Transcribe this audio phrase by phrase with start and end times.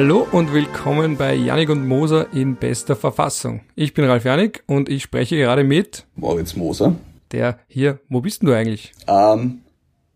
[0.00, 3.62] Hallo und willkommen bei Janik und Moser in bester Verfassung.
[3.74, 6.94] Ich bin Ralf Janik und ich spreche gerade mit Moritz Moser.
[7.32, 8.92] Der hier, wo bist denn du eigentlich?
[9.08, 9.62] Ähm,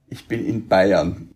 [0.09, 1.31] ich bin in Bayern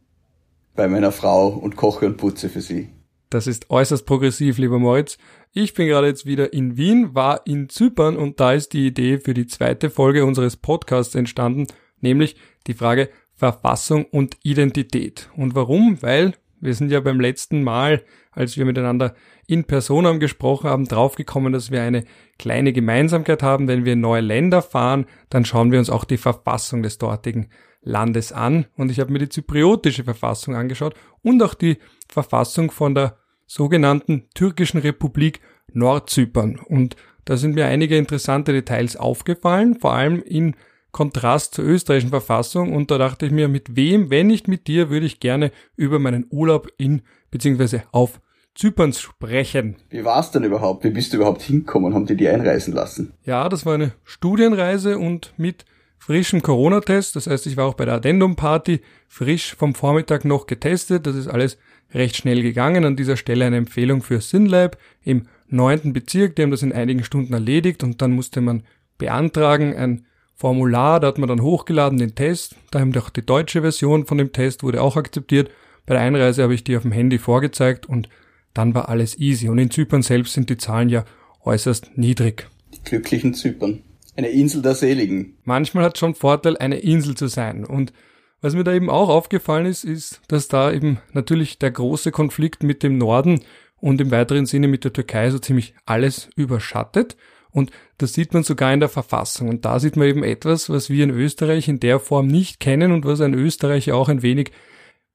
[0.77, 2.91] bei meiner Frau und koche und putze für sie.
[3.31, 5.19] Das ist äußerst progressiv, lieber Moritz.
[5.51, 9.19] Ich bin gerade jetzt wieder in Wien, war in Zypern und da ist die Idee
[9.19, 11.67] für die zweite Folge unseres Podcasts entstanden,
[12.01, 12.37] nämlich
[12.69, 15.31] die Frage Verfassung und Identität.
[15.35, 16.01] Und warum?
[16.01, 18.03] Weil wir sind ja beim letzten Mal,
[18.37, 19.15] als wir miteinander
[19.49, 22.05] in Personam gesprochen haben, draufgekommen, dass wir eine
[22.39, 23.67] kleine Gemeinsamkeit haben.
[23.67, 27.49] Wenn wir in neue Länder fahren, dann schauen wir uns auch die Verfassung des dortigen
[27.83, 28.67] Landes an.
[28.77, 31.79] Und ich habe mir die zypriotische Verfassung angeschaut und auch die
[32.09, 35.41] Verfassung von der sogenannten türkischen Republik
[35.73, 36.59] Nordzypern.
[36.59, 40.57] Und da sind mir einige interessante Details aufgefallen, vor allem in
[40.93, 42.75] Kontrast zur österreichischen Verfassung.
[42.75, 45.99] Und da dachte ich mir, mit wem, wenn nicht mit dir, würde ich gerne über
[45.99, 47.81] meinen Urlaub in bzw.
[47.93, 48.21] auf
[48.57, 49.77] Zypern sprechen.
[49.91, 50.83] Wie war es denn überhaupt?
[50.83, 51.95] Wie bist du überhaupt hingekommen?
[51.95, 53.13] Haben die die einreisen lassen?
[53.25, 55.65] Ja, das war eine Studienreise und mit
[55.99, 57.17] frischem Corona-Test.
[57.17, 61.07] Das heißt, ich war auch bei der Addendum-Party frisch vom Vormittag noch getestet.
[61.07, 61.59] Das ist alles
[61.93, 62.85] recht schnell gegangen.
[62.85, 66.37] An dieser Stelle eine Empfehlung für SynLab im neunten Bezirk.
[66.37, 68.65] Die haben das in einigen Stunden erledigt und dann musste man
[68.99, 70.07] beantragen ein
[70.39, 72.57] Formular, da hat man dann hochgeladen den Test.
[72.71, 75.51] Da haben auch die deutsche Version von dem Test wurde auch akzeptiert.
[75.87, 78.11] Bei der Einreise habe ich die auf dem Handy vorgezeigt und
[78.57, 79.49] dann war alles easy.
[79.49, 81.05] Und in Zypern selbst sind die Zahlen ja
[81.45, 82.49] äußerst niedrig.
[82.75, 83.83] Die glücklichen Zypern.
[84.17, 85.37] Eine Insel der Seligen.
[85.45, 87.65] Manchmal hat es schon Vorteil, eine Insel zu sein.
[87.65, 87.93] Und
[88.41, 92.63] was mir da eben auch aufgefallen ist, ist, dass da eben natürlich der große Konflikt
[92.63, 93.41] mit dem Norden
[93.79, 97.17] und im weiteren Sinne mit der Türkei so ziemlich alles überschattet.
[97.51, 99.49] Und das sieht man sogar in der Verfassung.
[99.49, 102.93] Und da sieht man eben etwas, was wir in Österreich in der Form nicht kennen
[102.93, 104.51] und was ein Österreicher auch ein wenig,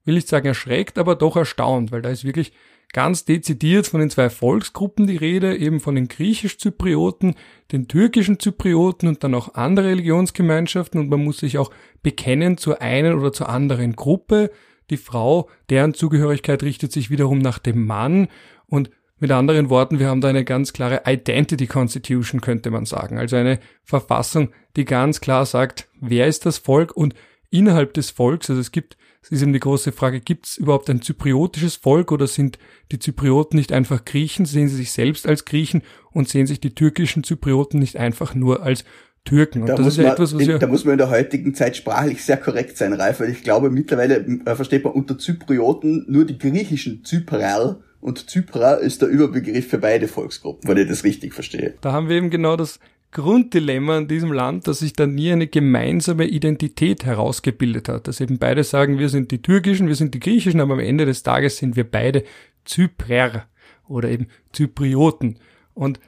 [0.05, 2.53] will ich sagen, erschreckt, aber doch erstaunt, weil da ist wirklich
[2.93, 7.35] ganz dezidiert von den zwei Volksgruppen die Rede, eben von den griechisch-Zyprioten,
[7.71, 11.71] den türkischen Zyprioten und dann auch andere Religionsgemeinschaften und man muss sich auch
[12.03, 14.51] bekennen zur einen oder zur anderen Gruppe.
[14.89, 18.27] Die Frau, deren Zugehörigkeit richtet sich wiederum nach dem Mann
[18.67, 23.19] und mit anderen Worten, wir haben da eine ganz klare Identity Constitution, könnte man sagen.
[23.19, 27.13] Also eine Verfassung, die ganz klar sagt, wer ist das Volk und
[27.51, 30.89] innerhalb des Volks, also es gibt es ist eben die große Frage, gibt es überhaupt
[30.89, 32.57] ein zypriotisches Volk oder sind
[32.91, 34.45] die Zyprioten nicht einfach Griechen?
[34.45, 38.63] Sehen sie sich selbst als Griechen und sehen sich die türkischen Zyprioten nicht einfach nur
[38.63, 38.83] als
[39.23, 39.61] Türken.
[39.61, 41.11] Und da das ist ja man, etwas, was in, ja da muss man in der
[41.11, 45.19] heutigen Zeit sprachlich sehr korrekt sein, Ralf, weil ich glaube, mittlerweile äh, versteht man unter
[45.19, 50.87] Zyprioten nur die griechischen Zypral und Zypra ist der Überbegriff für beide Volksgruppen, wenn ich
[50.87, 51.75] das richtig verstehe.
[51.81, 52.79] Da haben wir eben genau das
[53.11, 58.07] Grunddilemma in diesem Land, dass sich da nie eine gemeinsame Identität herausgebildet hat.
[58.07, 61.05] Dass eben beide sagen, wir sind die türkischen, wir sind die griechischen, aber am Ende
[61.05, 62.23] des Tages sind wir beide
[62.63, 63.47] Zyprer
[63.87, 65.39] oder eben Zyprioten.
[65.73, 65.99] Und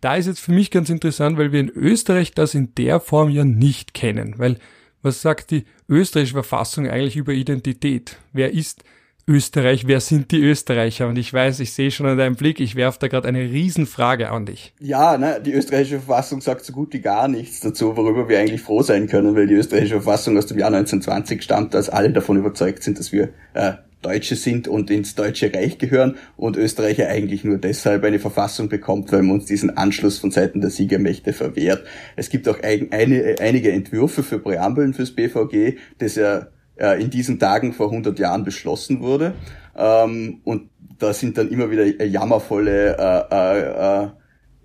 [0.00, 3.30] da ist jetzt für mich ganz interessant, weil wir in Österreich das in der Form
[3.30, 4.34] ja nicht kennen.
[4.38, 4.58] Weil
[5.02, 8.18] was sagt die österreichische Verfassung eigentlich über Identität?
[8.32, 8.84] Wer ist
[9.28, 11.06] Österreich, wer sind die Österreicher?
[11.06, 14.30] Und ich weiß, ich sehe schon an deinem Blick, ich werfe da gerade eine Riesenfrage
[14.30, 14.74] an dich.
[14.80, 18.62] Ja, ne, die österreichische Verfassung sagt so gut wie gar nichts dazu, worüber wir eigentlich
[18.62, 22.36] froh sein können, weil die österreichische Verfassung aus dem Jahr 1920 stammt, dass alle davon
[22.36, 27.44] überzeugt sind, dass wir äh, Deutsche sind und ins Deutsche Reich gehören und Österreicher eigentlich
[27.44, 31.84] nur deshalb eine Verfassung bekommt, weil man uns diesen Anschluss von Seiten der Siegermächte verwehrt.
[32.16, 37.10] Es gibt auch ein, eine, einige Entwürfe für Präambeln fürs BVG, das ja äh, in
[37.10, 39.34] diesen Tagen vor 100 Jahren beschlossen wurde.
[39.76, 42.96] Ähm, und da sind dann immer wieder jammervolle
[43.30, 43.60] äh,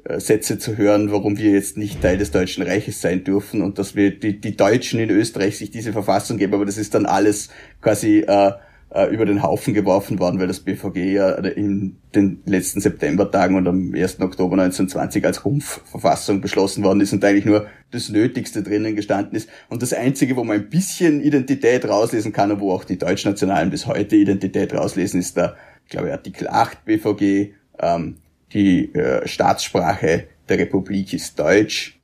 [0.09, 3.77] äh, Sätze zu hören, warum wir jetzt nicht Teil des Deutschen Reiches sein dürfen und
[3.77, 6.53] dass wir die, die Deutschen in Österreich sich diese Verfassung geben.
[6.53, 7.49] Aber das ist dann alles
[7.81, 8.51] quasi äh,
[8.89, 13.67] äh, über den Haufen geworfen worden, weil das BVG ja in den letzten Septembertagen und
[13.67, 14.21] am 1.
[14.21, 19.49] Oktober 1920 als Rumpfverfassung beschlossen worden ist und eigentlich nur das Nötigste drinnen gestanden ist.
[19.69, 23.69] Und das Einzige, wo man ein bisschen Identität rauslesen kann und wo auch die Deutschnationalen
[23.69, 27.53] bis heute Identität rauslesen, ist der, ich glaube, Artikel 8 BVG.
[27.79, 28.17] Ähm,
[28.53, 31.96] die äh, Staatssprache der Republik ist Deutsch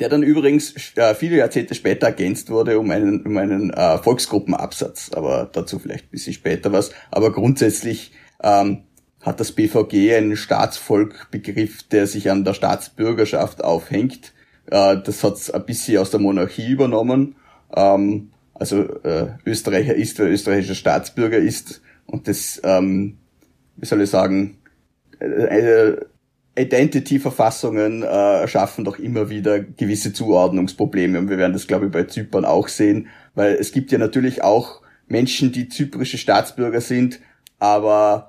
[0.00, 5.10] der dann übrigens äh, viele Jahrzehnte später ergänzt wurde um einen, um einen äh, Volksgruppenabsatz,
[5.12, 6.90] aber dazu vielleicht ein bisschen später was.
[7.10, 8.12] Aber grundsätzlich
[8.42, 8.84] ähm,
[9.22, 14.32] hat das BVG einen Staatsvolkbegriff, der sich an der Staatsbürgerschaft aufhängt.
[14.66, 17.34] Äh, das hat ein bisschen aus der Monarchie übernommen.
[17.74, 21.80] Ähm, also äh, Österreicher ist, wer österreichischer Staatsbürger ist.
[22.06, 23.18] Und das, ähm,
[23.76, 24.58] wie soll ich sagen,
[25.20, 26.00] äh, äh
[26.58, 31.18] Identity-Verfassungen äh, schaffen doch immer wieder gewisse Zuordnungsprobleme.
[31.18, 34.42] Und wir werden das, glaube ich, bei Zypern auch sehen, weil es gibt ja natürlich
[34.42, 37.20] auch Menschen, die zyprische Staatsbürger sind,
[37.58, 38.28] aber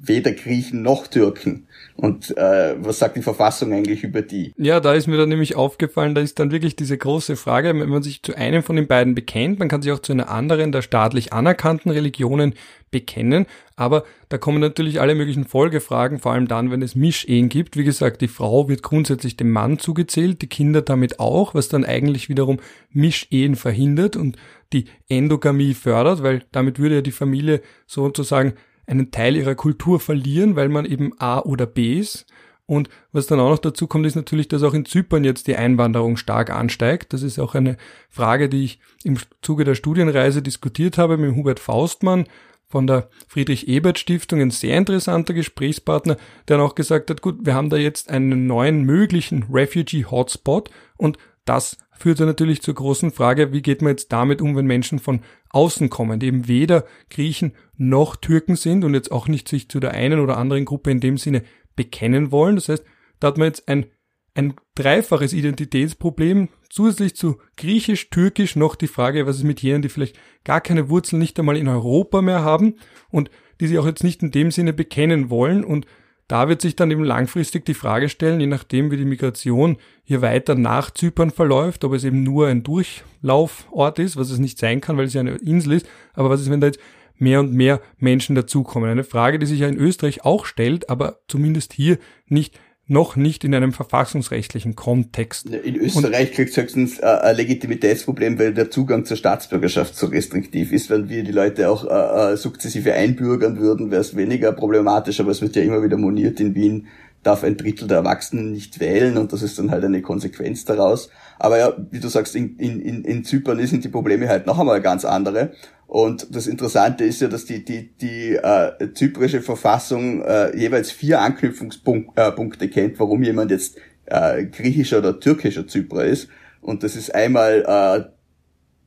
[0.00, 1.66] weder Griechen noch Türken.
[1.96, 4.52] Und äh, was sagt die Verfassung eigentlich über die?
[4.56, 7.88] Ja, da ist mir dann nämlich aufgefallen, da ist dann wirklich diese große Frage, wenn
[7.88, 10.70] man sich zu einem von den beiden bekennt, man kann sich auch zu einer anderen
[10.70, 12.54] der staatlich anerkannten Religionen
[12.90, 17.76] bekennen, aber da kommen natürlich alle möglichen Folgefragen, vor allem dann, wenn es Mischehen gibt.
[17.76, 21.84] Wie gesagt, die Frau wird grundsätzlich dem Mann zugezählt, die Kinder damit auch, was dann
[21.84, 22.58] eigentlich wiederum
[22.90, 24.36] Mischehen verhindert und
[24.72, 28.54] die Endogamie fördert, weil damit würde ja die Familie sozusagen
[28.88, 32.26] einen Teil ihrer Kultur verlieren, weil man eben A oder B ist.
[32.66, 35.56] Und was dann auch noch dazu kommt, ist natürlich, dass auch in Zypern jetzt die
[35.56, 37.12] Einwanderung stark ansteigt.
[37.12, 37.76] Das ist auch eine
[38.10, 42.26] Frage, die ich im Zuge der Studienreise diskutiert habe mit Hubert Faustmann
[42.66, 46.18] von der Friedrich-Ebert-Stiftung, ein sehr interessanter Gesprächspartner,
[46.48, 51.78] der auch gesagt hat, gut, wir haben da jetzt einen neuen möglichen Refugee-Hotspot und das
[51.98, 55.20] führt dann natürlich zur großen Frage, wie geht man jetzt damit um, wenn Menschen von
[55.50, 59.80] außen kommen, die eben weder Griechen noch Türken sind und jetzt auch nicht sich zu
[59.80, 61.42] der einen oder anderen Gruppe in dem Sinne
[61.76, 62.56] bekennen wollen.
[62.56, 62.84] Das heißt,
[63.20, 63.86] da hat man jetzt ein,
[64.34, 69.88] ein dreifaches Identitätsproblem, zusätzlich zu Griechisch, Türkisch noch die Frage, was ist mit jenen, die
[69.88, 72.74] vielleicht gar keine Wurzeln nicht einmal in Europa mehr haben
[73.10, 73.30] und
[73.60, 75.86] die sich auch jetzt nicht in dem Sinne bekennen wollen und
[76.28, 80.20] da wird sich dann eben langfristig die Frage stellen, je nachdem wie die Migration hier
[80.20, 84.82] weiter nach Zypern verläuft, ob es eben nur ein Durchlaufort ist, was es nicht sein
[84.82, 86.80] kann, weil es ja eine Insel ist, aber was ist, wenn da jetzt
[87.16, 88.90] mehr und mehr Menschen dazukommen?
[88.90, 93.44] Eine Frage, die sich ja in Österreich auch stellt, aber zumindest hier nicht noch nicht
[93.44, 95.46] in einem verfassungsrechtlichen Kontext.
[95.46, 100.72] In Österreich kriegt es höchstens äh, ein Legitimitätsproblem, weil der Zugang zur Staatsbürgerschaft so restriktiv
[100.72, 100.88] ist.
[100.88, 105.30] Wenn wir die Leute auch äh, äh sukzessive einbürgern würden, wäre es weniger problematisch, aber
[105.30, 106.86] es wird ja immer wieder moniert, in Wien
[107.22, 111.10] darf ein Drittel der Erwachsenen nicht wählen und das ist dann halt eine Konsequenz daraus.
[111.38, 114.80] Aber ja, wie du sagst, in, in, in Zypern sind die Probleme halt noch einmal
[114.80, 115.52] ganz andere.
[115.86, 121.20] Und das Interessante ist ja, dass die, die, die äh, zyprische Verfassung äh, jeweils vier
[121.20, 126.28] Anknüpfungspunkte äh, kennt, warum jemand jetzt äh, griechischer oder türkischer Zyprer ist.
[126.60, 128.10] Und das ist einmal äh,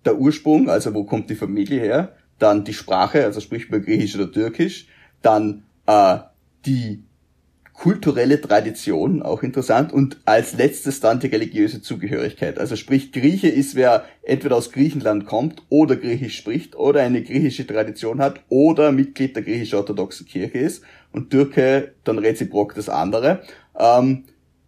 [0.05, 4.15] der Ursprung, also wo kommt die Familie her, dann die Sprache, also spricht man griechisch
[4.15, 4.87] oder türkisch,
[5.21, 6.17] dann äh,
[6.65, 7.03] die
[7.81, 12.59] kulturelle Tradition, auch interessant, und als letztes dann die religiöse Zugehörigkeit.
[12.59, 17.65] Also sprich, Grieche ist, wer entweder aus Griechenland kommt oder Griechisch spricht oder eine griechische
[17.65, 23.41] Tradition hat oder Mitglied der griechisch-orthodoxen Kirche ist und Türke dann reziprok das andere.
[23.75, 24.25] Ähm,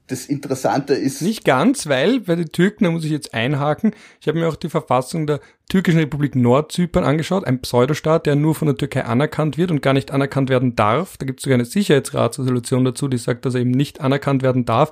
[0.07, 1.21] das Interessante ist.
[1.21, 4.55] Nicht ganz, weil bei den Türken, da muss ich jetzt einhaken, ich habe mir auch
[4.55, 5.39] die Verfassung der
[5.69, 9.93] Türkischen Republik Nordzypern angeschaut, ein Pseudostaat, der nur von der Türkei anerkannt wird und gar
[9.93, 11.17] nicht anerkannt werden darf.
[11.17, 14.65] Da gibt es sogar eine Sicherheitsratsresolution dazu, die sagt, dass er eben nicht anerkannt werden
[14.65, 14.91] darf.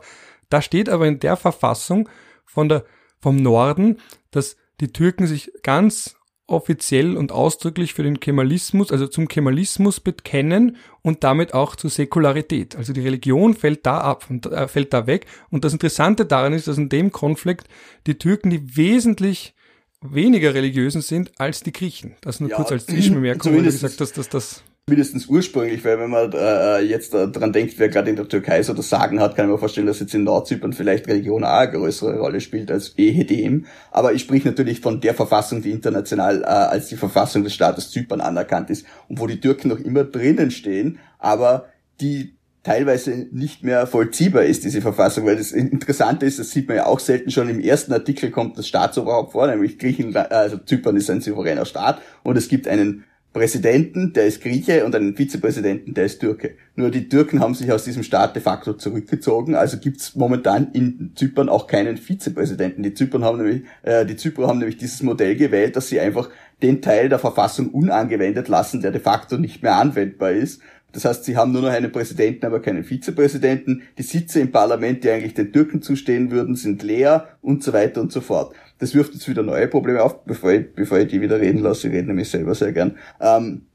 [0.50, 2.10] Da steht aber in der Verfassung
[2.46, 2.86] von der,
[3.20, 3.98] vom Norden,
[4.32, 6.16] dass die Türken sich ganz
[6.52, 12.76] offiziell und ausdrücklich für den Kemalismus, also zum Kemalismus bekennen und damit auch zur Säkularität.
[12.76, 15.26] Also die Religion fällt da ab und äh, fällt da weg.
[15.50, 17.68] Und das Interessante daran ist, dass in dem Konflikt
[18.08, 19.54] die Türken die wesentlich
[20.02, 22.16] weniger religiösen sind als die Griechen.
[22.22, 26.00] Das nur ja, kurz als Zwischenbemerkung, weil du gesagt hast, dass das mindestens ursprünglich, weil
[26.00, 29.20] wenn man äh, jetzt äh, dran denkt, wer gerade in der Türkei so das Sagen
[29.20, 32.70] hat, kann mir vorstellen, dass jetzt in Nordzypern vielleicht Religion auch eine größere Rolle spielt
[32.70, 33.66] als ehedem.
[33.92, 37.90] Aber ich sprich natürlich von der Verfassung, die international äh, als die Verfassung des Staates
[37.90, 41.68] Zypern anerkannt ist und wo die Türken noch immer drinnen stehen, aber
[42.02, 46.78] die teilweise nicht mehr vollziehbar ist, diese Verfassung, weil das Interessante ist, das sieht man
[46.78, 50.96] ja auch selten schon, im ersten Artikel kommt das Staatsoberhaupt vor, nämlich Griechenland, also Zypern
[50.96, 55.94] ist ein souveräner Staat und es gibt einen Präsidenten, der ist Grieche, und einen Vizepräsidenten,
[55.94, 56.56] der ist Türke.
[56.76, 61.14] Nur die Türken haben sich aus diesem Staat de facto zurückgezogen, also gibt's momentan in
[61.16, 62.84] Zypern auch keinen Vizepräsidenten.
[62.84, 66.30] Die Zypern haben nämlich, äh, die Zyprer haben nämlich dieses Modell gewählt, dass sie einfach
[66.62, 70.62] den Teil der Verfassung unangewendet lassen, der de facto nicht mehr anwendbar ist.
[70.92, 73.84] Das heißt, sie haben nur noch einen Präsidenten, aber keinen Vizepräsidenten.
[73.98, 78.02] Die Sitze im Parlament, die eigentlich den Türken zustehen würden, sind leer und so weiter
[78.02, 78.54] und so fort.
[78.82, 81.88] Das wirft jetzt wieder neue Probleme auf, bevor ich, bevor ich die wieder reden lasse.
[81.88, 82.98] Ich rede nämlich selber sehr gern.
[83.20, 83.68] Ähm,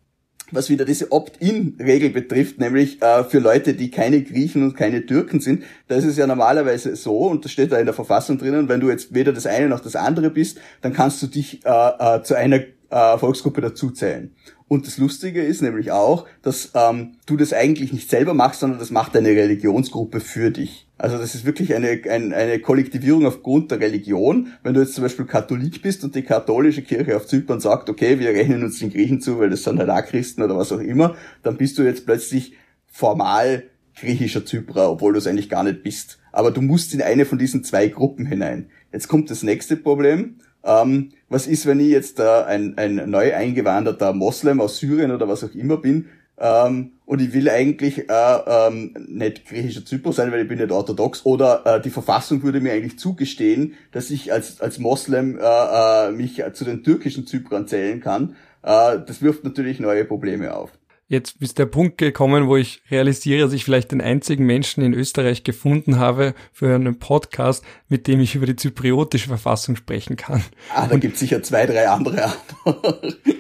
[0.51, 5.39] was wieder diese Opt-in-Regel betrifft, nämlich äh, für Leute, die keine Griechen und keine Türken
[5.39, 8.69] sind, da ist es ja normalerweise so, und das steht da in der Verfassung drinnen,
[8.69, 11.71] wenn du jetzt weder das eine noch das andere bist, dann kannst du dich äh,
[11.71, 14.35] äh, zu einer äh, Volksgruppe dazuzählen.
[14.67, 18.81] Und das Lustige ist nämlich auch, dass ähm, du das eigentlich nicht selber machst, sondern
[18.81, 20.86] das macht eine Religionsgruppe für dich.
[20.99, 24.53] Also das ist wirklich eine, ein, eine Kollektivierung aufgrund der Religion.
[24.63, 28.19] Wenn du jetzt zum Beispiel Katholik bist und die katholische Kirche auf Zypern sagt, okay,
[28.19, 30.81] wir rechnen uns den Griechen zu, weil das sind halt auch Christen oder was auch
[30.81, 32.55] immer, dann bist du jetzt plötzlich
[32.87, 36.19] formal griechischer Zyprer, obwohl du es eigentlich gar nicht bist.
[36.33, 38.71] Aber du musst in eine von diesen zwei Gruppen hinein.
[38.93, 40.37] Jetzt kommt das nächste Problem.
[40.65, 45.29] Ähm, was ist, wenn ich jetzt äh, ein, ein neu eingewanderter Moslem aus Syrien oder
[45.29, 46.07] was auch immer bin?
[46.39, 50.73] Ähm, und ich will eigentlich äh, ähm, nicht griechischer Zypros sein, weil ich bin nicht
[50.73, 55.43] orthodox, oder äh, die Verfassung würde mir eigentlich zugestehen, dass ich als, als Moslem äh,
[55.43, 58.37] äh, mich zu den türkischen Zyprern zählen kann.
[58.63, 60.73] Äh, das wirft natürlich neue Probleme auf.
[61.09, 64.93] Jetzt ist der Punkt gekommen, wo ich realisiere, dass ich vielleicht den einzigen Menschen in
[64.93, 70.43] Österreich gefunden habe für einen Podcast, mit dem ich über die zypriotische Verfassung sprechen kann.
[70.75, 72.33] Ah, da gibt's sicher zwei, drei andere.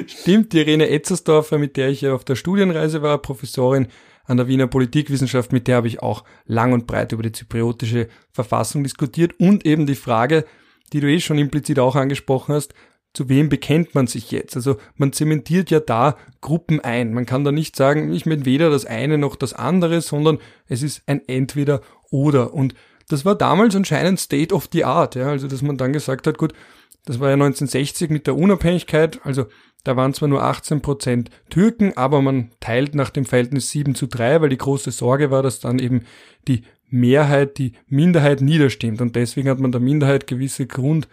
[0.06, 3.88] Stimmt, die Irene Etzersdorfer, mit der ich ja auf der Studienreise war, Professorin
[4.26, 8.06] an der Wiener Politikwissenschaft, mit der habe ich auch lang und breit über die zypriotische
[8.30, 10.44] Verfassung diskutiert und eben die Frage,
[10.92, 12.74] die du eh schon implizit auch angesprochen hast,
[13.16, 14.56] zu wem bekennt man sich jetzt?
[14.56, 17.14] Also man zementiert ja da Gruppen ein.
[17.14, 20.82] Man kann da nicht sagen, ich bin weder das eine noch das andere, sondern es
[20.82, 21.80] ist ein Entweder
[22.10, 22.52] oder.
[22.52, 22.74] Und
[23.08, 26.36] das war damals anscheinend State of the Art, ja, also dass man dann gesagt hat,
[26.36, 26.52] gut,
[27.06, 29.46] das war ja 1960 mit der Unabhängigkeit, also
[29.82, 34.08] da waren zwar nur 18 Prozent Türken, aber man teilt nach dem Verhältnis 7 zu
[34.08, 36.02] 3, weil die große Sorge war, dass dann eben
[36.48, 41.08] die Mehrheit die Minderheit niederstimmt und deswegen hat man der Minderheit gewisse Grund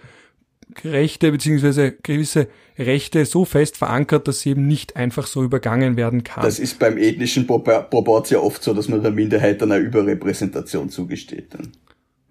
[0.84, 6.24] Rechte beziehungsweise gewisse Rechte so fest verankert, dass sie eben nicht einfach so übergangen werden
[6.24, 6.44] kann.
[6.44, 10.90] Das ist beim ethnischen Proport ja oft so, dass man der Minderheit dann eine Überrepräsentation
[10.90, 11.54] zugesteht.
[11.54, 11.72] Dann.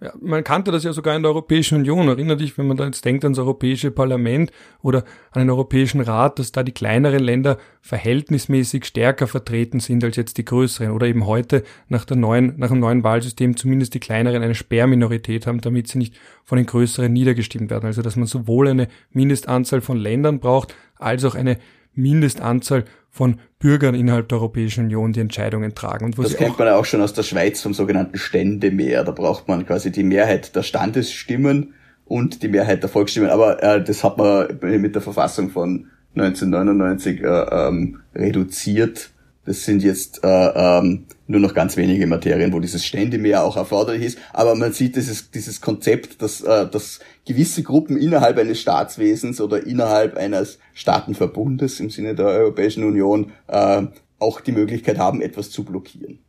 [0.02, 2.08] Ja, man kannte das ja sogar in der Europäischen Union.
[2.08, 4.50] Erinner dich, wenn man da jetzt denkt ans Europäische Parlament
[4.82, 10.16] oder an den Europäischen Rat, dass da die kleineren Länder verhältnismäßig stärker vertreten sind als
[10.16, 10.90] jetzt die größeren.
[10.90, 15.46] Oder eben heute nach der neuen, nach dem neuen Wahlsystem zumindest die kleineren eine Sperrminorität
[15.46, 17.86] haben, damit sie nicht von den größeren niedergestimmt werden.
[17.86, 21.58] Also dass man sowohl eine Mindestanzahl von Ländern braucht, als auch eine
[21.94, 26.06] Mindestanzahl von Bürgern innerhalb der Europäischen Union die Entscheidungen tragen.
[26.06, 29.04] Und das kennt man ja auch schon aus der Schweiz vom sogenannten Ständemehr.
[29.04, 31.74] Da braucht man quasi die Mehrheit der Standesstimmen
[32.06, 33.28] und die Mehrheit der Volksstimmen.
[33.28, 39.11] Aber äh, das hat man mit der Verfassung von 1999 äh, ähm, reduziert
[39.44, 44.02] das sind jetzt äh, ähm, nur noch ganz wenige Materien, wo dieses Ständemehr auch erforderlich
[44.02, 44.18] ist.
[44.32, 49.66] Aber man sieht dieses, dieses Konzept, dass, äh, dass gewisse Gruppen innerhalb eines Staatswesens oder
[49.66, 53.82] innerhalb eines Staatenverbundes im Sinne der Europäischen Union äh,
[54.18, 56.20] auch die Möglichkeit haben, etwas zu blockieren.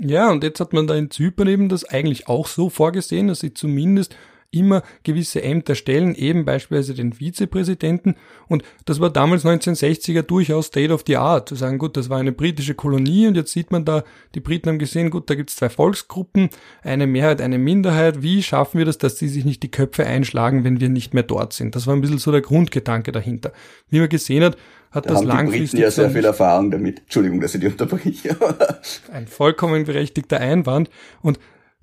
[0.00, 3.40] Ja, und jetzt hat man da in Zypern eben das eigentlich auch so vorgesehen, dass
[3.40, 4.16] sie zumindest
[4.52, 8.16] immer gewisse Ämter stellen, eben beispielsweise den Vizepräsidenten.
[8.48, 12.18] Und das war damals 1960er durchaus State of the Art, zu sagen, gut, das war
[12.18, 14.02] eine britische Kolonie und jetzt sieht man da,
[14.34, 16.50] die Briten haben gesehen, gut, da gibt's zwei Volksgruppen,
[16.82, 18.22] eine Mehrheit, eine Minderheit.
[18.22, 21.22] Wie schaffen wir das, dass die sich nicht die Köpfe einschlagen, wenn wir nicht mehr
[21.22, 21.76] dort sind?
[21.76, 23.52] Das war ein bisschen so der Grundgedanke dahinter.
[23.88, 24.56] Wie man gesehen hat,
[24.90, 25.70] hat da das haben langfristig.
[25.70, 27.00] Die Briten ja sehr viel Erfahrung damit.
[27.00, 28.36] Entschuldigung, dass ich die unterbreche.
[29.12, 30.90] ein vollkommen berechtigter Einwand.
[31.22, 31.38] Und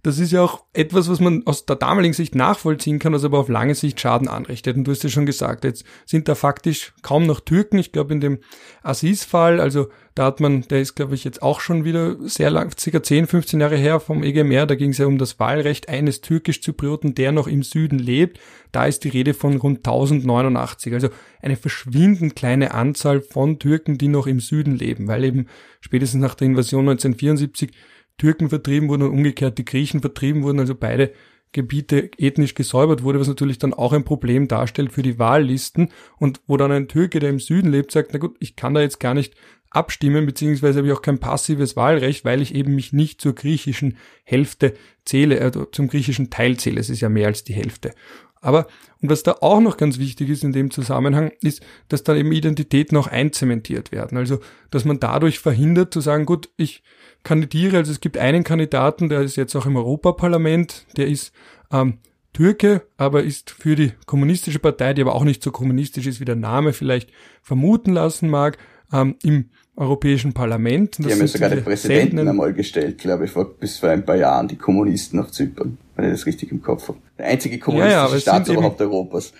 [0.07, 3.39] das ist ja auch etwas, was man aus der damaligen Sicht nachvollziehen kann, was aber
[3.39, 4.77] auf lange Sicht Schaden anrichtet.
[4.77, 7.77] Und du hast ja schon gesagt, jetzt sind da faktisch kaum noch Türken.
[7.77, 8.39] Ich glaube, in dem
[8.83, 12.71] Aziz-Fall, also da hat man, der ist, glaube ich, jetzt auch schon wieder sehr lang,
[12.79, 16.21] circa 10, 15 Jahre her vom EGMR, da ging es ja um das Wahlrecht eines
[16.21, 18.39] türkisch-Zyprioten, der noch im Süden lebt.
[18.71, 20.93] Da ist die Rede von rund 1089.
[20.93, 21.09] Also
[21.41, 25.47] eine verschwindend kleine Anzahl von Türken, die noch im Süden leben, weil eben
[25.81, 27.71] spätestens nach der Invasion 1974
[28.17, 31.11] Türken vertrieben wurden und umgekehrt die Griechen vertrieben wurden, also beide
[31.53, 36.41] Gebiete ethnisch gesäubert wurde, was natürlich dann auch ein Problem darstellt für die Wahllisten und
[36.45, 38.99] wo dann ein Türke, der im Süden lebt, sagt, na gut, ich kann da jetzt
[38.99, 39.33] gar nicht
[39.69, 43.97] abstimmen, beziehungsweise habe ich auch kein passives Wahlrecht, weil ich eben mich nicht zur griechischen
[44.23, 44.73] Hälfte
[45.05, 46.79] zähle, äh, zum griechischen Teil zähle.
[46.79, 47.93] Es ist ja mehr als die Hälfte.
[48.41, 48.67] Aber,
[49.01, 52.31] und was da auch noch ganz wichtig ist in dem Zusammenhang, ist, dass dann eben
[52.31, 54.17] Identitäten auch einzementiert werden.
[54.17, 54.39] Also,
[54.71, 56.83] dass man dadurch verhindert zu sagen, gut, ich
[57.23, 61.33] kandidiere, also es gibt einen Kandidaten, der ist jetzt auch im Europaparlament, der ist
[61.71, 61.99] ähm,
[62.33, 66.25] Türke, aber ist für die kommunistische Partei, die aber auch nicht so kommunistisch ist, wie
[66.25, 67.09] der Name vielleicht
[67.41, 68.57] vermuten lassen mag,
[68.93, 70.97] ähm, im Europäischen Parlament.
[70.97, 74.03] Das die haben ja sogar den Präsidenten einmal gestellt, glaube ich, vor, bis vor ein
[74.03, 76.97] paar Jahren, die Kommunisten auf Zypern, wenn ich das richtig im Kopf habe.
[77.17, 79.33] Der einzige kommunistische ja, ja, Staat überhaupt Europas.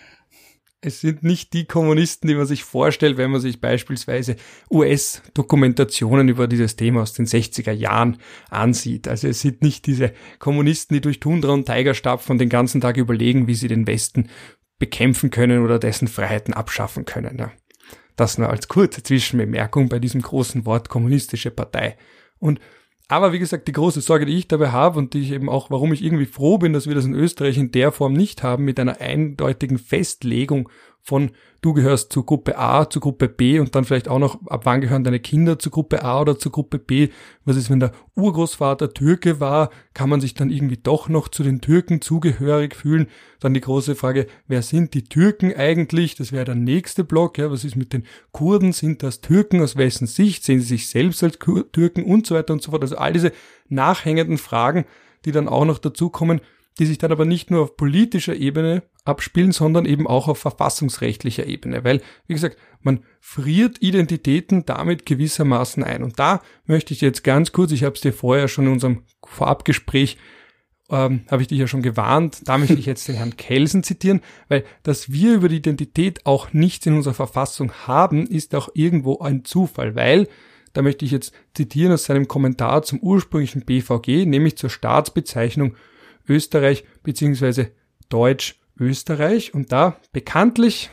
[0.79, 4.35] Es sind nicht die Kommunisten, die man sich vorstellt, wenn man sich beispielsweise
[4.69, 8.17] US-Dokumentationen über dieses Thema aus den 60er Jahren
[8.51, 9.07] ansieht.
[9.07, 12.97] Also es sind nicht diese Kommunisten, die durch Tundra und Tiger stapfen den ganzen Tag
[12.97, 14.29] überlegen, wie sie den Westen
[14.77, 17.39] bekämpfen können oder dessen Freiheiten abschaffen können.
[17.39, 17.51] Ja.
[18.17, 21.95] Das nur als kurze Zwischenbemerkung bei diesem großen Wort kommunistische Partei.
[22.39, 22.59] Und
[23.09, 25.71] aber wie gesagt, die große Sorge, die ich dabei habe und die ich eben auch,
[25.71, 28.65] warum ich irgendwie froh bin, dass wir das in Österreich in der Form nicht haben,
[28.65, 30.67] mit einer eindeutigen Festlegung
[31.07, 34.65] von du gehörst zu Gruppe A, zu Gruppe B und dann vielleicht auch noch, ab
[34.65, 37.07] wann gehören deine Kinder zu Gruppe A oder zu Gruppe B.
[37.45, 39.69] Was ist, wenn der Urgroßvater Türke war?
[39.93, 43.07] Kann man sich dann irgendwie doch noch zu den Türken zugehörig fühlen?
[43.39, 46.15] Dann die große Frage, wer sind die Türken eigentlich?
[46.15, 47.37] Das wäre der nächste Block.
[47.37, 48.73] Ja, was ist mit den Kurden?
[48.73, 49.61] Sind das Türken?
[49.61, 50.43] Aus wessen Sicht?
[50.43, 52.81] Sehen sie sich selbst als Türken und so weiter und so fort?
[52.81, 53.31] Also all diese
[53.69, 54.83] nachhängenden Fragen,
[55.23, 56.41] die dann auch noch dazukommen,
[56.79, 61.45] die sich dann aber nicht nur auf politischer Ebene abspielen, sondern eben auch auf verfassungsrechtlicher
[61.47, 66.03] Ebene, weil, wie gesagt, man friert Identitäten damit gewissermaßen ein.
[66.03, 69.03] Und da möchte ich jetzt ganz kurz, ich habe es dir vorher schon in unserem
[69.25, 70.17] Vorabgespräch,
[70.89, 74.21] ähm, habe ich dich ja schon gewarnt, da möchte ich jetzt den Herrn Kelsen zitieren,
[74.47, 79.19] weil dass wir über die Identität auch nichts in unserer Verfassung haben, ist auch irgendwo
[79.19, 80.27] ein Zufall, weil
[80.73, 85.75] da möchte ich jetzt zitieren aus seinem Kommentar zum ursprünglichen BVG, nämlich zur Staatsbezeichnung
[86.27, 87.67] Österreich bzw.
[88.09, 89.53] Deutsch Österreich.
[89.53, 90.89] Und da bekanntlich,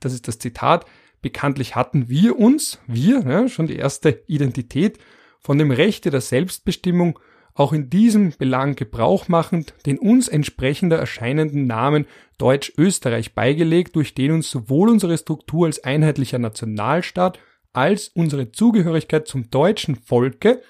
[0.00, 0.86] das ist das Zitat,
[1.22, 4.98] bekanntlich hatten wir uns, wir, ja, schon die erste Identität
[5.40, 7.18] von dem Rechte der Selbstbestimmung
[7.54, 12.06] auch in diesem Belang Gebrauch machend den uns entsprechender erscheinenden Namen
[12.38, 17.40] Deutsch-Österreich beigelegt, durch den uns sowohl unsere Struktur als einheitlicher Nationalstaat
[17.72, 20.62] als unsere Zugehörigkeit zum deutschen Volke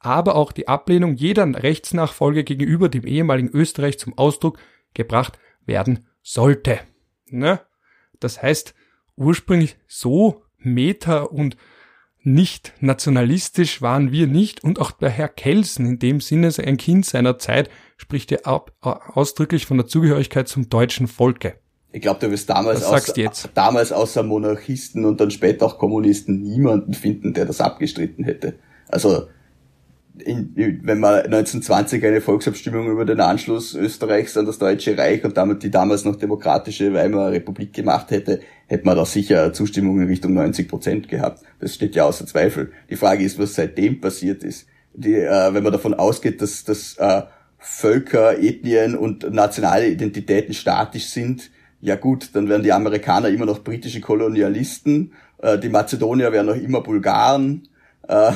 [0.00, 4.58] aber auch die Ablehnung jeder Rechtsnachfolge gegenüber dem ehemaligen Österreich zum Ausdruck
[4.94, 6.80] gebracht werden sollte.
[7.28, 7.60] Ne?
[8.20, 8.74] Das heißt,
[9.16, 11.56] ursprünglich so meta und
[12.22, 17.06] nicht nationalistisch waren wir nicht und auch der Herr Kelsen in dem Sinne ein Kind
[17.06, 18.38] seiner Zeit spricht ja
[18.80, 21.54] ausdrücklich von der Zugehörigkeit zum deutschen Volke.
[21.92, 23.14] Ich glaube, du wirst damals, außer,
[23.54, 28.58] damals außer Monarchisten und dann später auch Kommunisten niemanden finden, der das abgestritten hätte.
[28.88, 29.28] Also
[30.24, 35.36] in, wenn man 1920 eine Volksabstimmung über den Anschluss Österreichs an das Deutsche Reich und
[35.36, 40.08] damit die damals noch demokratische Weimarer Republik gemacht hätte, hätte man da sicher Zustimmung in
[40.08, 41.42] Richtung 90 Prozent gehabt.
[41.60, 42.72] Das steht ja außer Zweifel.
[42.90, 44.66] Die Frage ist, was seitdem passiert ist.
[44.94, 47.22] Die, äh, wenn man davon ausgeht, dass, dass äh,
[47.58, 53.62] Völker, Ethnien und nationale Identitäten statisch sind, ja gut, dann wären die Amerikaner immer noch
[53.62, 57.68] britische Kolonialisten, äh, die Mazedonier wären noch immer Bulgaren,
[58.08, 58.32] äh,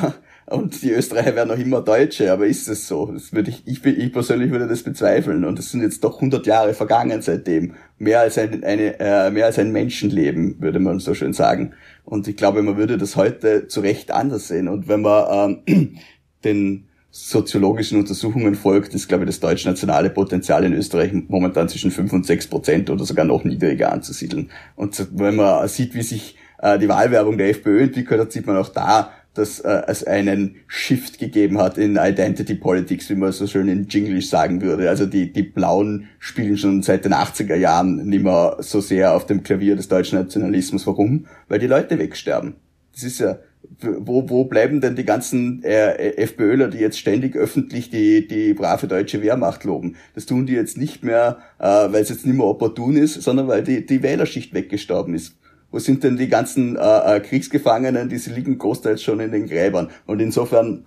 [0.50, 3.06] und die Österreicher werden noch immer Deutsche, aber ist es so?
[3.06, 6.46] Das würde ich, ich, ich persönlich würde das bezweifeln und es sind jetzt doch 100
[6.46, 7.74] Jahre vergangen seitdem.
[7.98, 11.72] Mehr als ein, eine, äh, mehr als ein Menschenleben, würde man so schön sagen.
[12.04, 14.68] Und ich glaube, man würde das heute zu Recht anders sehen.
[14.68, 15.98] Und wenn man ähm,
[16.44, 22.12] den soziologischen Untersuchungen folgt, ist, glaube ich, das deutsch-nationale Potenzial in Österreich momentan zwischen 5
[22.12, 24.50] und 6 Prozent oder sogar noch niedriger anzusiedeln.
[24.76, 28.56] Und wenn man sieht, wie sich äh, die Wahlwerbung der FPÖ entwickelt hat, sieht man
[28.56, 33.46] auch da, dass äh, es einen Shift gegeben hat in Identity Politics, wie man so
[33.46, 34.88] schön in Jinglish sagen würde.
[34.88, 39.26] Also die, die Blauen spielen schon seit den 80er Jahren nicht mehr so sehr auf
[39.26, 40.86] dem Klavier des deutschen Nationalismus.
[40.86, 41.26] Warum?
[41.48, 42.54] Weil die Leute wegsterben.
[42.92, 43.38] Das ist ja,
[43.80, 48.88] wo, wo bleiben denn die ganzen äh, FPÖler, die jetzt ständig öffentlich die, die brave
[48.88, 49.96] deutsche Wehrmacht loben?
[50.14, 53.48] Das tun die jetzt nicht mehr, äh, weil es jetzt nicht mehr opportun ist, sondern
[53.48, 55.36] weil die, die Wählerschicht weggestorben ist.
[55.70, 58.09] Wo sind denn die ganzen äh, äh, Kriegsgefangenen?
[58.09, 59.90] Die liegen großteils schon in den Gräbern.
[60.06, 60.87] Und insofern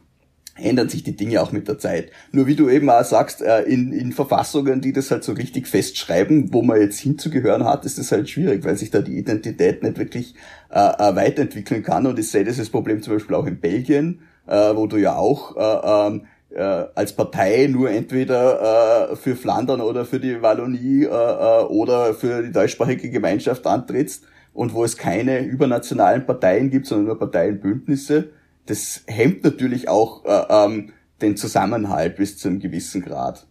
[0.56, 2.12] ändern sich die Dinge auch mit der Zeit.
[2.32, 5.68] Nur wie du eben auch sagst, äh, in, in Verfassungen, die das halt so richtig
[5.68, 9.82] festschreiben, wo man jetzt hinzugehören hat, ist das halt schwierig, weil sich da die Identität
[9.82, 10.36] nicht wirklich
[10.70, 12.06] äh, äh weiterentwickeln kann.
[12.06, 15.58] Und ich sehe das Problem zum Beispiel auch in Belgien, äh, wo du ja auch
[15.58, 21.08] äh, ähm, äh, als Partei nur entweder äh, für Flandern oder für die Wallonie äh,
[21.08, 27.08] äh, oder für die deutschsprachige Gemeinschaft antrittst und wo es keine übernationalen Parteien gibt, sondern
[27.08, 28.30] nur Parteienbündnisse,
[28.66, 33.48] das hemmt natürlich auch äh, ähm, den Zusammenhalt bis zu einem gewissen Grad.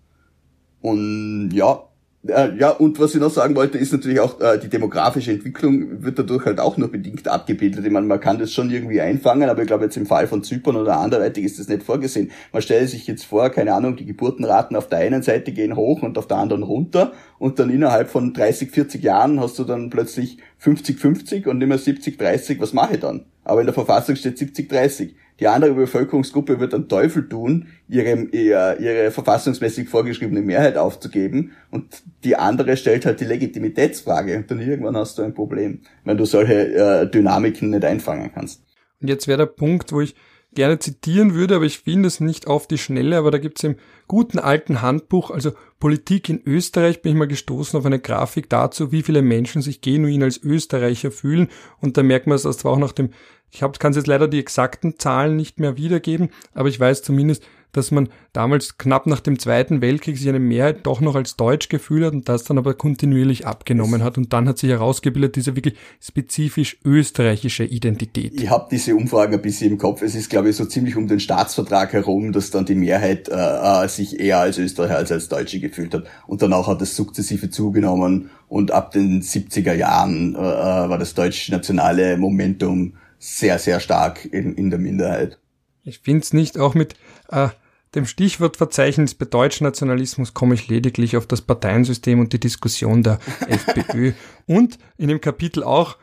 [0.80, 1.88] Und ja,
[2.24, 6.20] ja, und was ich noch sagen wollte, ist natürlich auch, äh, die demografische Entwicklung wird
[6.20, 7.84] dadurch halt auch nur bedingt abgebildet.
[7.84, 10.44] Ich meine, man kann das schon irgendwie einfangen, aber ich glaube jetzt im Fall von
[10.44, 12.30] Zypern oder anderweitig ist das nicht vorgesehen.
[12.52, 16.02] Man stellt sich jetzt vor, keine Ahnung, die Geburtenraten auf der einen Seite gehen hoch
[16.02, 19.90] und auf der anderen runter und dann innerhalb von 30, 40 Jahren hast du dann
[19.90, 22.60] plötzlich 50, 50 und nicht mehr 70, 30.
[22.60, 23.24] Was mache ich dann?
[23.44, 25.14] Aber in der Verfassung steht 70, 30.
[25.40, 32.02] Die andere Bevölkerungsgruppe wird dann Teufel tun, ihre, ihre, ihre verfassungsmäßig vorgeschriebene Mehrheit aufzugeben und
[32.22, 36.26] die andere stellt halt die Legitimitätsfrage und dann irgendwann hast du ein Problem, wenn du
[36.26, 38.62] solche äh, Dynamiken nicht einfangen kannst.
[39.00, 40.14] Und jetzt wäre der Punkt, wo ich
[40.54, 43.64] gerne zitieren würde, aber ich finde es nicht auf die Schnelle, aber da gibt es
[43.64, 48.48] im guten alten Handbuch, also Politik in Österreich, bin ich mal gestoßen auf eine Grafik
[48.48, 51.48] dazu, wie viele Menschen sich genuin als Österreicher fühlen.
[51.80, 53.10] Und da merkt man es, das zwar auch nach dem
[53.52, 57.90] ich kann jetzt leider die exakten Zahlen nicht mehr wiedergeben, aber ich weiß zumindest, dass
[57.90, 62.04] man damals knapp nach dem Zweiten Weltkrieg sich eine Mehrheit doch noch als deutsch gefühlt
[62.04, 64.18] hat und das dann aber kontinuierlich abgenommen hat.
[64.18, 68.40] Und dann hat sich herausgebildet, diese wirklich spezifisch österreichische Identität.
[68.40, 70.02] Ich habe diese Umfragen ein bisschen im Kopf.
[70.02, 73.34] Es ist, glaube ich, so ziemlich um den Staatsvertrag herum, dass dann die Mehrheit äh,
[73.34, 76.04] äh sich eher als Österreicher als als Deutsche gefühlt hat.
[76.26, 81.14] Und danach hat es sukzessive zugenommen und ab den 70er Jahren äh, äh, war das
[81.14, 85.38] deutsch-nationale Momentum sehr, sehr stark in, in der Minderheit.
[85.84, 86.94] Ich finde es nicht, auch mit
[87.30, 87.48] äh,
[87.94, 94.12] dem Stichwortverzeichnis bei Deutschnationalismus komme ich lediglich auf das Parteiensystem und die Diskussion der FPÖ
[94.46, 95.96] und in dem Kapitel auch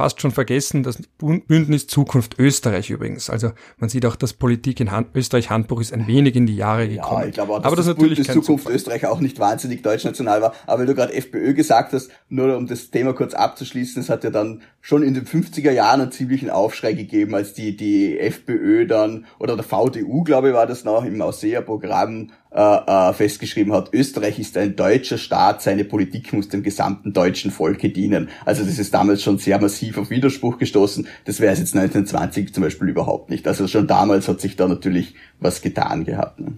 [0.00, 3.28] fast schon vergessen, das Bündnis Zukunft Österreich übrigens.
[3.28, 6.56] Also man sieht auch, dass Politik in Hand Österreich Handbuch ist ein wenig in die
[6.56, 7.22] Jahre gekommen.
[7.22, 8.76] Ja, ich glaube auch, dass aber das, das natürlich Bündnis Zukunft Zufall.
[8.76, 10.54] Österreich auch nicht wahnsinnig deutschnational war.
[10.66, 14.24] Aber weil du gerade FPÖ gesagt hast, nur um das Thema kurz abzuschließen, es hat
[14.24, 18.86] ja dann schon in den 50er Jahren einen ziemlichen Aufschrei gegeben, als die, die FPÖ
[18.86, 23.92] dann, oder der VDU, glaube ich, war das noch, im Ausseher-Programm äh, äh, festgeschrieben hat,
[23.92, 28.30] Österreich ist ein deutscher Staat, seine Politik muss dem gesamten deutschen Volke dienen.
[28.44, 31.06] Also das ist damals schon sehr massiv auf Widerspruch gestoßen.
[31.26, 33.46] Das wäre es jetzt 1920 zum Beispiel überhaupt nicht.
[33.46, 36.40] Also schon damals hat sich da natürlich was getan gehabt.
[36.40, 36.54] Ne?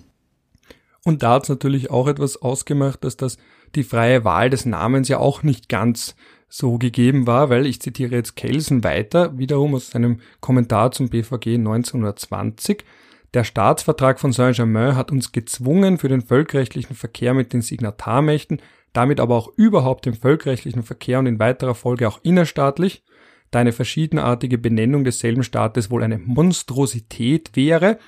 [1.04, 3.36] Und da hat es natürlich auch etwas ausgemacht, dass das
[3.74, 6.14] die freie Wahl des Namens ja auch nicht ganz
[6.54, 11.54] so gegeben war, weil ich zitiere jetzt Kelsen weiter, wiederum aus seinem Kommentar zum BVG
[11.54, 12.84] 1920.
[13.32, 18.60] Der Staatsvertrag von Saint-Germain hat uns gezwungen, für den völkerrechtlichen Verkehr mit den Signatarmächten,
[18.92, 23.02] damit aber auch überhaupt den völkerrechtlichen Verkehr und in weiterer Folge auch innerstaatlich,
[23.50, 27.98] da eine verschiedenartige Benennung desselben Staates wohl eine Monstrosität wäre,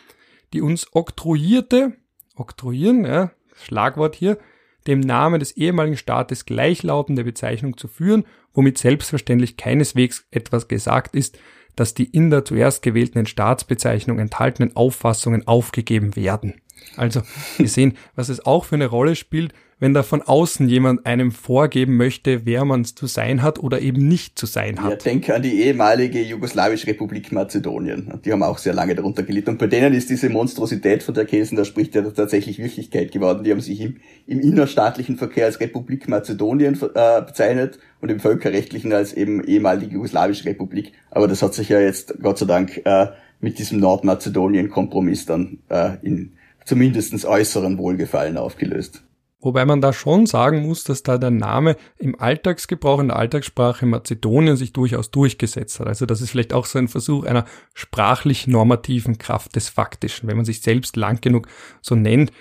[0.53, 1.95] die uns oktroyierte,
[2.37, 4.37] oktroyieren, ja, Schlagwort hier,
[4.87, 11.39] dem Namen des ehemaligen Staates gleichlautende Bezeichnung zu führen, womit selbstverständlich keineswegs etwas gesagt ist,
[11.77, 16.61] dass die in der zuerst gewählten Staatsbezeichnung enthaltenen Auffassungen aufgegeben werden.
[16.97, 17.23] Also,
[17.57, 21.33] wir sehen, was es auch für eine Rolle spielt, wenn da von außen jemand einem
[21.33, 24.91] vorgeben möchte, wer man zu sein hat oder eben nicht zu sein hat.
[24.91, 28.21] Ja, denke an die ehemalige jugoslawische Republik Mazedonien.
[28.25, 29.51] Die haben auch sehr lange darunter gelitten.
[29.51, 33.45] Und bei denen ist diese Monstrosität, von der Kesen da spricht, ja tatsächlich Wirklichkeit geworden.
[33.45, 38.93] Die haben sich im, im innerstaatlichen Verkehr als Republik Mazedonien äh, bezeichnet und im völkerrechtlichen
[38.93, 40.93] als eben ehemalige jugoslawische Republik.
[41.11, 43.09] Aber das hat sich ja jetzt, Gott sei Dank, äh,
[43.41, 46.33] mit diesem Nordmazedonien-Kompromiss dann äh, in
[46.65, 49.04] zumindestens äußeren Wohlgefallen aufgelöst.
[49.45, 53.85] Wobei man da schon sagen muss, dass da der Name im Alltagsgebrauch, in der Alltagssprache
[53.85, 55.87] Mazedonien sich durchaus durchgesetzt hat.
[55.87, 60.31] Also das ist vielleicht auch so ein Versuch einer sprachlich normativen Kraft des Faktischen.
[60.31, 61.49] Wenn man sich selbst lang genug
[61.83, 62.33] so nennt,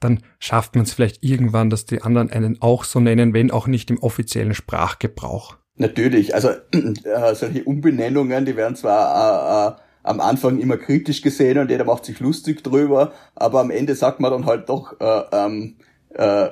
[0.00, 3.68] dann schafft man es vielleicht irgendwann, dass die anderen einen auch so nennen, wenn auch
[3.68, 5.56] nicht im offiziellen Sprachgebrauch.
[5.76, 11.58] Natürlich, also äh, solche Umbenennungen, die werden zwar äh, äh, am Anfang immer kritisch gesehen
[11.58, 15.22] und jeder macht sich lustig drüber, aber am Ende sagt man dann halt doch, äh,
[15.32, 15.76] ähm,
[16.14, 16.48] äh,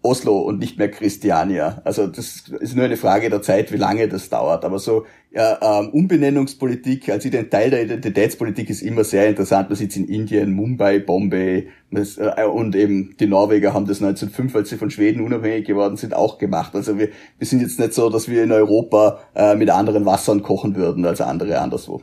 [0.00, 1.82] Oslo und nicht mehr Christiania.
[1.84, 4.64] Also das ist nur eine Frage der Zeit, wie lange das dauert.
[4.64, 9.68] Aber so ja, ähm, Umbenennungspolitik, den Teil der Identitätspolitik ist immer sehr interessant.
[9.68, 14.54] Man sieht in Indien, Mumbai, Bombay das, äh, und eben die Norweger haben das 1905,
[14.54, 16.74] als sie von Schweden unabhängig geworden sind, auch gemacht.
[16.76, 20.42] Also wir, wir sind jetzt nicht so, dass wir in Europa äh, mit anderen Wassern
[20.42, 22.02] kochen würden als andere anderswo.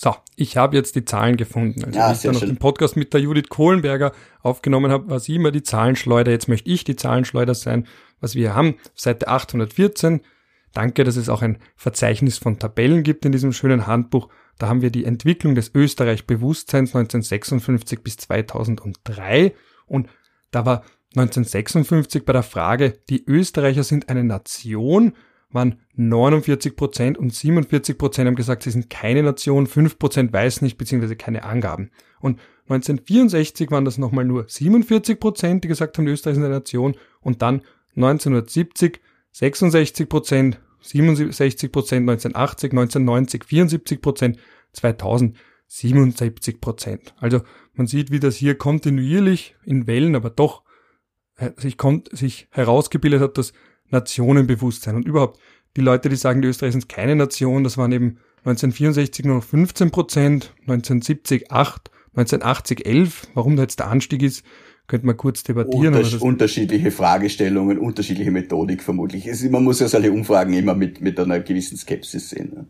[0.00, 1.84] So, ich habe jetzt die Zahlen gefunden.
[1.84, 5.34] Also, ja, ich dann noch den Podcast mit der Judith Kohlenberger aufgenommen habe, war sie
[5.34, 6.30] immer die Zahlenschleuder.
[6.30, 7.84] Jetzt möchte ich die Zahlenschleuder sein,
[8.20, 8.76] was wir haben.
[8.94, 10.20] Seite 814.
[10.72, 14.28] Danke, dass es auch ein Verzeichnis von Tabellen gibt in diesem schönen Handbuch.
[14.56, 19.52] Da haben wir die Entwicklung des Österreich-Bewusstseins 1956 bis 2003.
[19.86, 20.08] Und
[20.52, 20.84] da war
[21.16, 25.14] 1956 bei der Frage, die Österreicher sind eine Nation,
[25.50, 30.62] waren 49 Prozent und 47 Prozent haben gesagt, sie sind keine Nation, 5 Prozent weiß
[30.62, 31.90] nicht, beziehungsweise keine Angaben.
[32.20, 36.96] Und 1964 waren das nochmal nur 47 Prozent, die gesagt haben, Österreich ist eine Nation.
[37.20, 37.62] Und dann
[37.96, 39.00] 1970
[39.32, 44.38] 66 Prozent, 67 Prozent, 1980, 1990 74 Prozent,
[44.72, 45.36] 2000
[45.68, 47.14] 77 Prozent.
[47.18, 47.42] Also
[47.74, 50.62] man sieht, wie das hier kontinuierlich in Wellen, aber doch
[51.36, 51.76] äh, sich,
[52.10, 53.52] sich herausgebildet hat, dass
[53.90, 54.96] Nationenbewusstsein.
[54.96, 55.38] Und überhaupt,
[55.76, 59.44] die Leute, die sagen, die Österreicher sind keine Nation, das waren eben 1964 nur noch
[59.44, 63.28] 15 Prozent, 1970 8, 1980 11.
[63.34, 64.44] Warum da jetzt der Anstieg ist,
[64.86, 65.94] könnte man kurz debattieren.
[65.94, 69.28] Unters unterschiedliche Fragestellungen, unterschiedliche Methodik vermutlich.
[69.50, 72.68] man muss ja solche Umfragen immer mit, mit einer gewissen Skepsis sehen.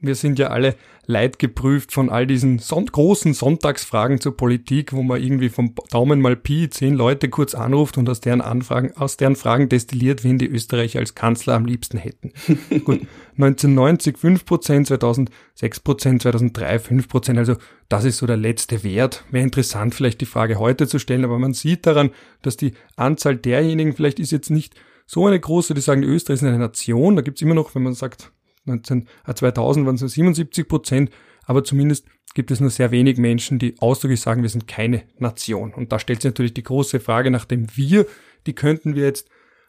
[0.00, 5.22] Wir sind ja alle leidgeprüft von all diesen son großen Sonntagsfragen zur Politik, wo man
[5.22, 9.36] irgendwie vom Daumen mal Pi zehn Leute kurz anruft und aus deren Anfragen, aus deren
[9.36, 12.32] Fragen destilliert, wen die Österreicher als Kanzler am liebsten hätten.
[12.84, 13.06] Gut,
[13.38, 17.56] 1990 5 Prozent, 2000 6 Prozent, 2003 5 Prozent, also
[17.88, 19.24] das ist so der letzte Wert.
[19.30, 22.10] Wäre interessant vielleicht die Frage heute zu stellen, aber man sieht daran,
[22.42, 24.74] dass die Anzahl derjenigen vielleicht ist jetzt nicht
[25.06, 27.94] so eine große, die sagen, Österreich ist eine Nation, da gibt's immer noch, wenn man
[27.94, 28.32] sagt,
[28.66, 31.10] 19, 2000 waren es nur 77 Prozent,
[31.44, 35.72] aber zumindest gibt es nur sehr wenig Menschen, die ausdrücklich sagen, wir sind keine Nation.
[35.72, 38.06] Und da stellt sich natürlich die große Frage nach dem Wir,
[38.46, 39.28] die könnten wir jetzt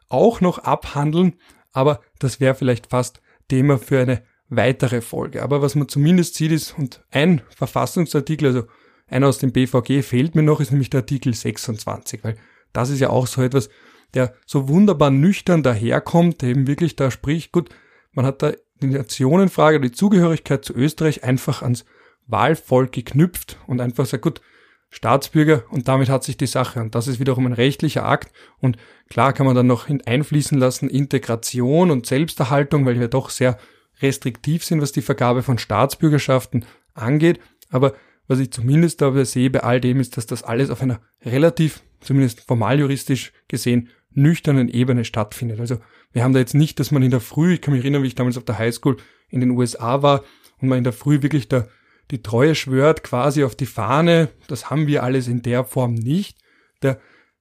[0.10, 1.36] auch noch abhandeln,
[1.72, 5.44] aber das wäre vielleicht fast Thema für eine weitere Folge.
[5.44, 8.64] Aber was man zumindest sieht ist, und ein Verfassungsartikel, also
[9.08, 12.36] einer aus dem BVG fehlt mir noch, ist nämlich der Artikel 26, weil
[12.74, 13.70] das ist ja auch so etwas,
[14.14, 17.70] der so wunderbar nüchtern daherkommt, der eben wirklich da spricht, gut,
[18.12, 21.86] man hat da die Nationenfrage, die Zugehörigkeit zu Österreich einfach ans
[22.28, 24.42] Wahlvolk geknüpft und einfach sagt, gut,
[24.90, 26.80] Staatsbürger und damit hat sich die Sache.
[26.80, 28.32] Und das ist wiederum ein rechtlicher Akt.
[28.60, 28.78] Und
[29.10, 33.58] klar kann man dann noch einfließen lassen Integration und Selbsterhaltung, weil wir doch sehr
[34.02, 37.40] restriktiv sind, was die Vergabe von Staatsbürgerschaften angeht.
[37.70, 37.94] Aber
[38.28, 41.82] was ich zumindest dabei sehe bei all dem ist, dass das alles auf einer relativ,
[42.00, 45.60] zumindest formal juristisch gesehen, nüchternen Ebene stattfindet.
[45.60, 45.78] Also
[46.12, 48.08] wir haben da jetzt nicht, dass man in der Früh, ich kann mich erinnern, wie
[48.08, 48.98] ich damals auf der Highschool
[49.30, 50.24] in den USA war
[50.60, 51.68] und man in der Früh wirklich da
[52.12, 54.30] die Treue schwört quasi auf die Fahne.
[54.48, 56.38] Das haben wir alles in der Form nicht.
[56.82, 57.00] Der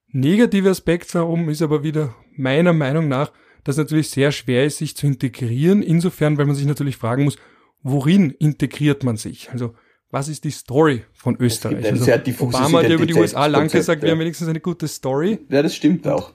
[0.08, 3.32] negative Aspekt darum ist aber wieder meiner Meinung nach,
[3.64, 5.82] dass natürlich sehr schwer ist, sich zu integrieren.
[5.82, 7.36] Insofern, weil man sich natürlich fragen muss,
[7.82, 9.50] worin integriert man sich?
[9.50, 9.74] Also
[10.10, 11.84] was ist die Story von Österreich?
[11.84, 15.40] Also, Obama hat ja über die USA lang gesagt, wir haben wenigstens eine gute Story.
[15.48, 16.32] Ja, das stimmt auch.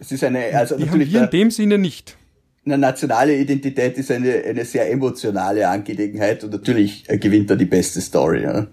[0.00, 1.08] Es ist eine, also die natürlich.
[1.08, 2.16] Haben wir in dem Sinne nicht.
[2.64, 8.00] Eine nationale Identität ist eine, eine sehr emotionale Angelegenheit und natürlich gewinnt da die beste
[8.00, 8.42] Story.
[8.42, 8.66] Ja.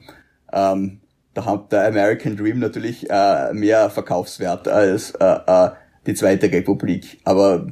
[0.51, 0.99] Ähm,
[1.33, 5.69] da hat der American Dream natürlich äh, mehr Verkaufswert als äh, äh,
[6.05, 7.19] die Zweite Republik.
[7.23, 7.67] Aber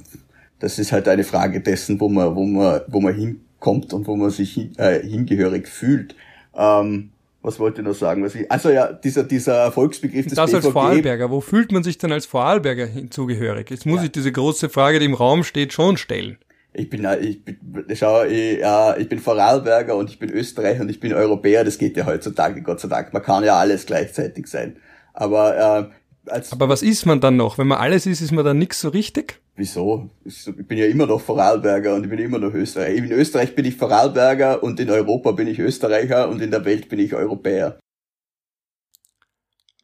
[0.59, 4.15] das ist halt eine Frage dessen, wo man, wo man, wo man hinkommt und wo
[4.15, 6.15] man sich hin, äh, hingehörig fühlt.
[6.55, 7.10] Ähm,
[7.43, 8.23] was wollte ich noch sagen?
[8.23, 11.31] Was ich, also ja, dieser, dieser Erfolgsbegriff des Das BVG, als Vorarlberger.
[11.31, 13.69] Wo fühlt man sich denn als Vorarlberger hinzugehörig?
[13.69, 14.05] Jetzt muss ja.
[14.05, 16.37] ich diese große Frage, die im Raum steht, schon stellen.
[16.73, 17.57] Ich bin, äh, ich bin,
[17.95, 21.63] schau, ich, äh, ich bin Vorarlberger und ich bin Österreicher und ich bin Europäer.
[21.63, 23.11] Das geht ja heutzutage, Gott sei Dank.
[23.11, 24.77] Man kann ja alles gleichzeitig sein.
[25.13, 25.89] Aber
[26.27, 27.57] äh, als Aber was ist man dann noch?
[27.57, 29.40] Wenn man alles ist, ist man dann nix so richtig?
[29.55, 30.09] Wieso?
[30.23, 32.95] Ich bin ja immer noch Vorarlberger und ich bin immer noch Österreicher.
[32.95, 36.89] In Österreich bin ich Vorarlberger und in Europa bin ich Österreicher und in der Welt
[36.89, 37.77] bin ich Europäer.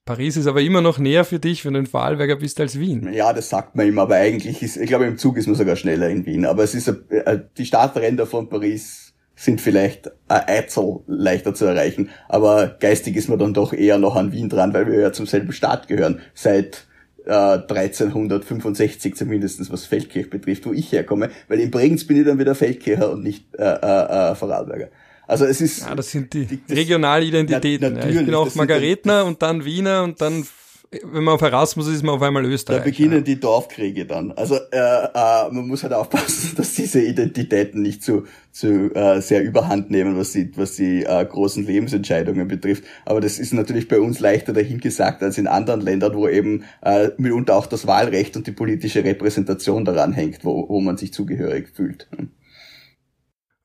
[0.06, 3.12] Paris ist aber immer noch näher für dich, wenn du ein Vorarlberger bist, als Wien.
[3.12, 5.76] Ja, das sagt man immer, aber eigentlich ist, ich glaube, im Zug ist man sogar
[5.76, 6.46] schneller in Wien.
[6.46, 12.10] Aber es ist, äh, die Startränder von Paris sind vielleicht ein Eizel leichter zu erreichen.
[12.30, 15.26] Aber geistig ist man dann doch eher noch an Wien dran, weil wir ja zum
[15.26, 16.22] selben Staat gehören.
[16.34, 16.87] Seit
[17.28, 21.30] äh, 1365 zumindestens was Feldkirch betrifft, wo ich herkomme.
[21.48, 24.90] Weil in Bregenz bin ich dann wieder Feldkircher und nicht äh, äh, äh, Vorarlberger.
[25.28, 25.82] Also es ist...
[25.82, 27.94] Ja, das sind die, die Regionalidentitäten.
[27.96, 30.46] Na, ja, ich bin auch Margaretner und dann Wiener und dann
[30.90, 32.80] wenn man auf Erasmus ist, ist man auf einmal Österreich.
[32.80, 34.32] Da beginnen die Dorfkriege dann.
[34.32, 39.44] Also äh, äh, man muss halt aufpassen, dass diese Identitäten nicht zu, zu äh, sehr
[39.44, 42.86] überhand nehmen, was die, was die äh, großen Lebensentscheidungen betrifft.
[43.06, 47.10] Aber das ist natürlich bei uns leichter dahingesagt als in anderen Ländern, wo eben äh,
[47.18, 51.70] mitunter auch das Wahlrecht und die politische Repräsentation daran hängt, wo, wo man sich zugehörig
[51.74, 52.08] fühlt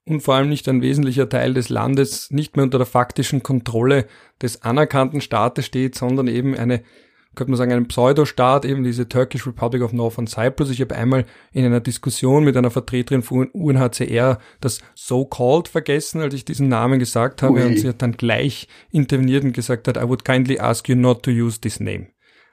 [0.04, 4.06] und vor allem nicht ein wesentlicher Teil des Landes nicht mehr unter der faktischen Kontrolle
[4.40, 6.82] des anerkannten Staates steht, sondern eben eine
[7.34, 10.70] könnte man sagen, einen Pseudostaat, eben diese Turkish Republic of Northern Cyprus.
[10.70, 16.34] Ich habe einmal in einer Diskussion mit einer Vertreterin von UNHCR das So-Called vergessen, als
[16.34, 17.64] ich diesen Namen gesagt habe, Ui.
[17.64, 21.22] und sie hat dann gleich interveniert und gesagt hat, I would kindly ask you not
[21.22, 22.08] to use this name.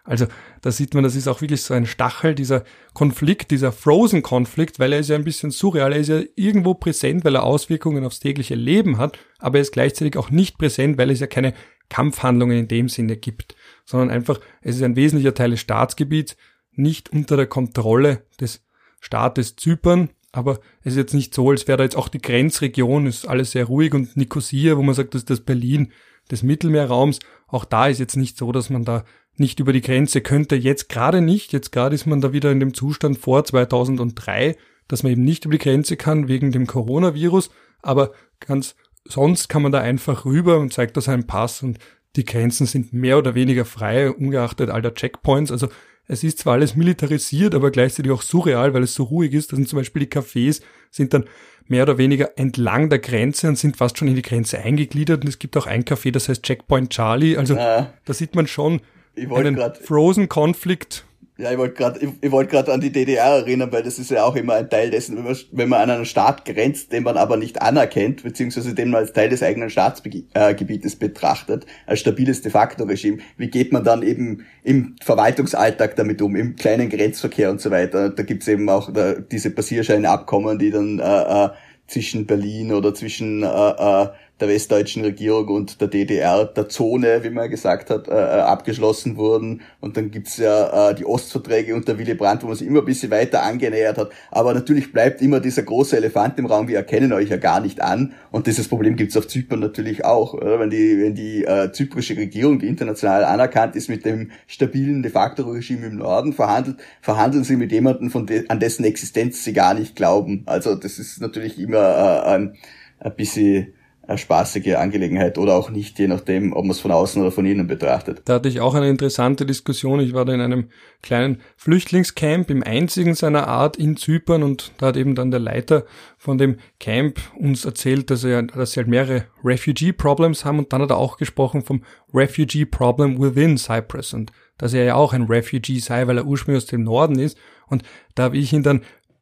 [0.06, 0.26] Also
[0.62, 2.64] da sieht man, das ist auch wirklich so ein Stachel, dieser
[2.94, 7.26] Konflikt, dieser Frozen-Konflikt, weil er ist ja ein bisschen surreal, er ist ja irgendwo präsent,
[7.26, 11.12] weil er Auswirkungen aufs tägliche Leben hat, aber er ist gleichzeitig auch nicht präsent, weil
[11.12, 11.54] es ja keine
[11.90, 13.56] Kampfhandlungen in dem Sinne gibt
[13.90, 16.38] sondern einfach, es ist ein wesentlicher Teil des Staatsgebiets,
[16.74, 18.64] nicht unter der Kontrolle des
[19.00, 23.08] Staates Zypern, aber es ist jetzt nicht so, als wäre da jetzt auch die Grenzregion,
[23.08, 25.92] ist alles sehr ruhig und Nicosia, wo man sagt, das ist das Berlin
[26.30, 29.06] des Mittelmeerraums, auch da ist jetzt nicht so, dass man da
[29.38, 32.60] nicht über die Grenze könnte, jetzt gerade nicht, jetzt gerade ist man da wieder in
[32.60, 34.56] dem Zustand vor 2003,
[34.88, 37.50] dass man eben nicht über die Grenze kann wegen dem Coronavirus,
[37.82, 38.76] aber ganz
[39.06, 41.64] sonst kann man da einfach rüber und zeigt da seinen Pass.
[41.64, 41.80] Und
[42.16, 45.52] die Grenzen sind mehr oder weniger frei, ungeachtet all der Checkpoints.
[45.52, 45.70] Also
[46.08, 49.52] es ist zwar alles militarisiert, aber gleichzeitig auch surreal, weil es so ruhig ist.
[49.52, 51.26] Das sind zum Beispiel die Cafés sind dann
[51.68, 55.24] mehr oder weniger entlang der Grenze und sind fast schon in die Grenze eingegliedert.
[55.24, 57.38] Und es gibt auch ein Café, das heißt Checkpoint Charlie.
[57.38, 57.94] Also ja.
[58.06, 58.82] da sieht man schon
[59.16, 61.06] einen Frozen Conflict
[61.40, 64.26] ja, ich wollte gerade ich, ich wollt an die DDR erinnern, weil das ist ja
[64.26, 67.16] auch immer ein Teil dessen, wenn man, wenn man an einen Staat grenzt, den man
[67.16, 72.52] aber nicht anerkennt, beziehungsweise den man als Teil des eigenen Staatsgebietes betrachtet, als stabiles de
[72.52, 73.20] facto Regime.
[73.38, 78.10] Wie geht man dann eben im Verwaltungsalltag damit um, im kleinen Grenzverkehr und so weiter?
[78.10, 81.50] Da gibt's eben auch da, diese Passierscheinabkommen, die dann äh, äh,
[81.88, 87.30] zwischen Berlin oder zwischen äh, äh, der westdeutschen Regierung und der DDR, der Zone, wie
[87.30, 89.62] man gesagt hat, äh, äh, abgeschlossen wurden.
[89.82, 92.86] Und dann gibt's ja äh, die Ostverträge unter Willy Brandt, wo man sich immer ein
[92.86, 94.12] bisschen weiter angenähert hat.
[94.32, 97.82] Aber natürlich bleibt immer dieser große Elefant im Raum, wir erkennen euch ja gar nicht
[97.82, 98.14] an.
[98.32, 100.34] Und dieses Problem gibt's auf Zypern natürlich auch.
[100.34, 100.60] Oder?
[100.60, 105.12] Wenn die, wenn die äh, zyprische Regierung, die international anerkannt ist, mit dem stabilen de
[105.12, 109.54] facto Regime im Norden verhandelt, verhandeln sie mit jemandem, von de an dessen Existenz sie
[109.54, 110.44] gar nicht glauben.
[110.46, 112.56] Also das ist natürlich immer äh, ein,
[113.00, 113.74] ein bisschen
[114.18, 117.68] spaßige Angelegenheit oder auch nicht, je nachdem, ob man es von außen oder von innen
[117.68, 118.22] betrachtet.
[118.26, 120.00] Da hatte ich auch eine interessante Diskussion.
[120.00, 120.70] Ich war da in einem
[121.02, 125.86] kleinen Flüchtlingscamp, im einzigen seiner Art in Zypern und da hat eben dann der Leiter
[126.18, 130.74] von dem Camp uns erzählt, dass, er, dass sie halt mehrere Refugee Problems haben und
[130.74, 135.14] dann hat er auch gesprochen vom Refugee Problem within Cyprus und dass er ja auch
[135.14, 137.84] ein Refugee sei, weil er ursprünglich aus dem Norden ist und
[138.16, 138.82] da habe ich ihn dann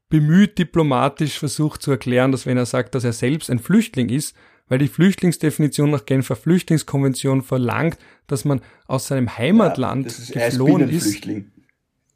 [0.10, 4.36] bemüht diplomatisch versucht zu erklären, dass wenn er sagt, dass er selbst ein Flüchtling ist,
[4.70, 11.26] weil die Flüchtlingsdefinition nach Genfer Flüchtlingskonvention verlangt, dass man aus seinem Heimatland ja, geflohen ist.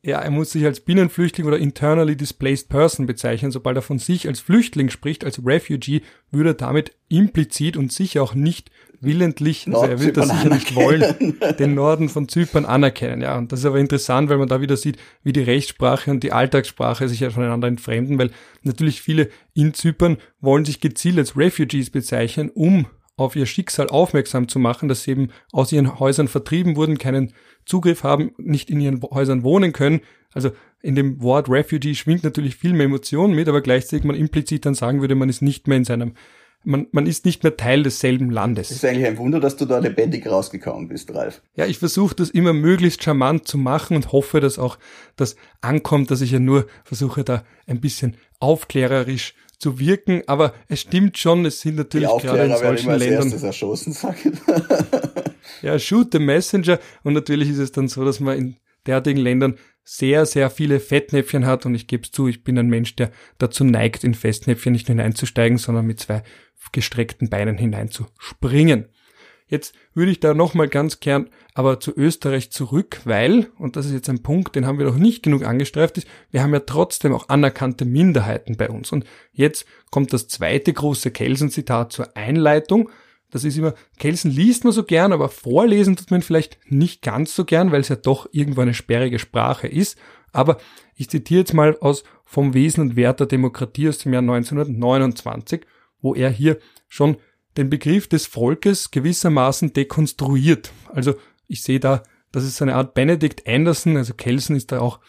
[0.03, 3.51] Ja, er muss sich als Binnenflüchtling oder internally displaced person bezeichnen.
[3.51, 8.23] Sobald er von sich als Flüchtling spricht, als Refugee, würde er damit implizit und sicher
[8.23, 13.21] auch nicht willentlich, also er wird das sicher nicht wollen, den Norden von Zypern anerkennen.
[13.21, 16.23] Ja, und das ist aber interessant, weil man da wieder sieht, wie die Rechtssprache und
[16.23, 18.31] die Alltagssprache sich ja voneinander entfremden, weil
[18.63, 22.85] natürlich viele in Zypern wollen sich gezielt als Refugees bezeichnen, um
[23.17, 27.33] auf ihr Schicksal aufmerksam zu machen, dass sie eben aus ihren Häusern vertrieben wurden, keinen
[27.65, 30.01] Zugriff haben, nicht in ihren Häusern wohnen können.
[30.33, 34.65] Also in dem Wort Refugee schwingt natürlich viel mehr Emotion mit, aber gleichzeitig man implizit
[34.65, 36.13] dann sagen würde, man ist nicht mehr in seinem
[36.63, 38.69] man, man ist nicht mehr Teil desselben Landes.
[38.69, 41.41] Es ist eigentlich ein Wunder, dass du da lebendig rausgekommen bist, Ralf.
[41.55, 44.77] Ja, ich versuche das immer möglichst charmant zu machen und hoffe, dass auch
[45.15, 50.81] das ankommt, dass ich ja nur versuche, da ein bisschen aufklärerisch zu wirken, aber es
[50.81, 53.31] stimmt schon, es sind natürlich gerade in solchen Ländern.
[53.31, 53.95] erschossen,
[55.61, 58.55] ja, shoot the messenger und natürlich ist es dann so, dass man in
[58.87, 62.69] derartigen Ländern sehr, sehr viele Fettnäpfchen hat und ich gebe es zu, ich bin ein
[62.69, 66.23] Mensch, der dazu neigt, in Festnäpfchen nicht hineinzusteigen, sondern mit zwei
[66.71, 68.87] gestreckten Beinen hineinzuspringen.
[69.47, 73.91] Jetzt würde ich da nochmal ganz gern aber zu Österreich zurück, weil, und das ist
[73.91, 77.13] jetzt ein Punkt, den haben wir noch nicht genug angestreift, ist, wir haben ja trotzdem
[77.13, 78.93] auch anerkannte Minderheiten bei uns.
[78.93, 82.89] Und jetzt kommt das zweite große Kelsen-Zitat zur Einleitung.
[83.31, 87.33] Das ist immer, Kelsen liest man so gern, aber vorlesen tut man vielleicht nicht ganz
[87.35, 89.97] so gern, weil es ja doch irgendwo eine sperrige Sprache ist.
[90.33, 90.57] Aber
[90.95, 95.65] ich zitiere jetzt mal aus Vom Wesen und Wert der Demokratie aus dem Jahr 1929,
[96.01, 97.17] wo er hier schon
[97.57, 100.71] den Begriff des Volkes gewissermaßen dekonstruiert.
[100.93, 101.15] Also
[101.47, 104.99] ich sehe da, das ist eine Art Benedict Anderson, also Kelsen ist da auch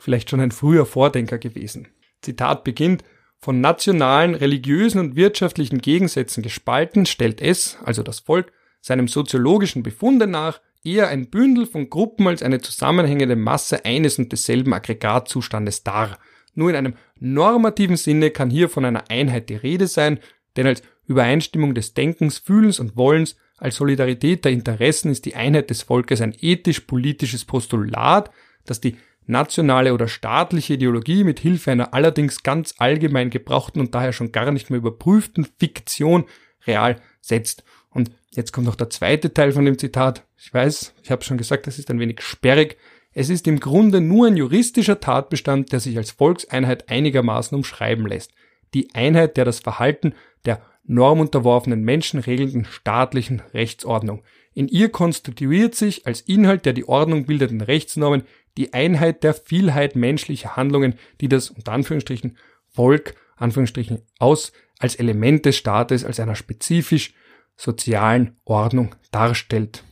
[0.00, 1.88] vielleicht schon ein früher Vordenker gewesen.
[2.22, 3.02] Zitat beginnt,
[3.40, 10.26] von nationalen, religiösen und wirtschaftlichen Gegensätzen gespalten, stellt es, also das Volk, seinem soziologischen Befunde
[10.26, 16.18] nach eher ein Bündel von Gruppen als eine zusammenhängende Masse eines und desselben Aggregatzustandes dar.
[16.54, 20.18] Nur in einem normativen Sinne kann hier von einer Einheit die Rede sein,
[20.56, 25.70] denn als Übereinstimmung des Denkens, Fühlens und Wollens, als Solidarität der Interessen ist die Einheit
[25.70, 28.30] des Volkes ein ethisch-politisches Postulat,
[28.64, 28.96] das die
[29.28, 34.50] nationale oder staatliche Ideologie mit Hilfe einer allerdings ganz allgemein gebrauchten und daher schon gar
[34.50, 36.24] nicht mehr überprüften Fiktion
[36.66, 37.62] real setzt.
[37.90, 40.24] Und jetzt kommt noch der zweite Teil von dem Zitat.
[40.36, 42.76] Ich weiß, ich habe schon gesagt, das ist ein wenig sperrig.
[43.12, 48.32] Es ist im Grunde nur ein juristischer Tatbestand, der sich als Volkseinheit einigermaßen umschreiben lässt.
[48.74, 50.14] Die Einheit, der das Verhalten
[50.44, 54.22] der normunterworfenen Menschen regelnden staatlichen Rechtsordnung.
[54.54, 58.22] In ihr konstituiert sich als Inhalt der die Ordnung bildenden Rechtsnormen
[58.58, 65.46] die Einheit der Vielheit menschlicher Handlungen, die das unter Anführungsstrichen Volk Anführungsstrichen aus als Element
[65.46, 67.14] des Staates, als einer spezifisch
[67.56, 69.84] sozialen Ordnung darstellt.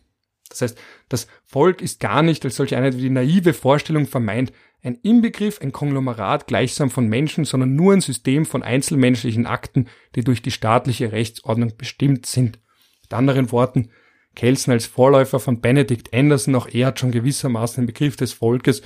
[0.48, 4.52] Das heißt, das Volk ist gar nicht als solche Einheit wie die naive Vorstellung vermeint,
[4.82, 10.22] ein Inbegriff, ein Konglomerat gleichsam von Menschen, sondern nur ein System von einzelmenschlichen Akten, die
[10.22, 12.60] durch die staatliche Rechtsordnung bestimmt sind.
[13.02, 13.90] Mit anderen Worten,
[14.36, 18.82] Kelsen als Vorläufer von Benedict Anderson, auch er hat schon gewissermaßen den Begriff des Volkes,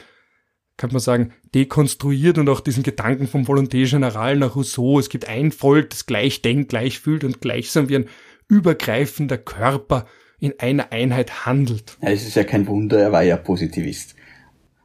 [0.78, 4.98] kann man sagen, dekonstruiert und auch diesen Gedanken vom Volonté General nach Rousseau.
[4.98, 8.08] Es gibt ein Volk, das gleich denkt, gleich fühlt und gleichsam wie ein
[8.48, 10.06] übergreifender Körper
[10.38, 11.98] in einer Einheit handelt.
[12.00, 14.14] Ja, es ist ja kein Wunder, er war ja Positivist.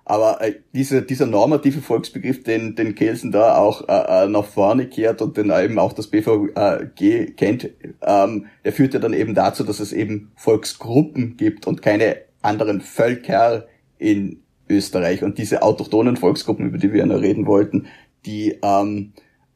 [0.05, 4.87] Aber äh, dieser, dieser normative Volksbegriff, den, den Kelsen da auch äh, äh nach vorne
[4.87, 7.71] kehrt und den eben auch das BVG kennt,
[8.03, 12.81] ähm, der führt ja dann eben dazu, dass es eben Volksgruppen gibt und keine anderen
[12.81, 13.65] Völker
[13.97, 15.23] in Österreich.
[15.23, 17.87] Und diese autochthonen Volksgruppen, über die wir ja noch reden wollten,
[18.27, 19.13] die ähm,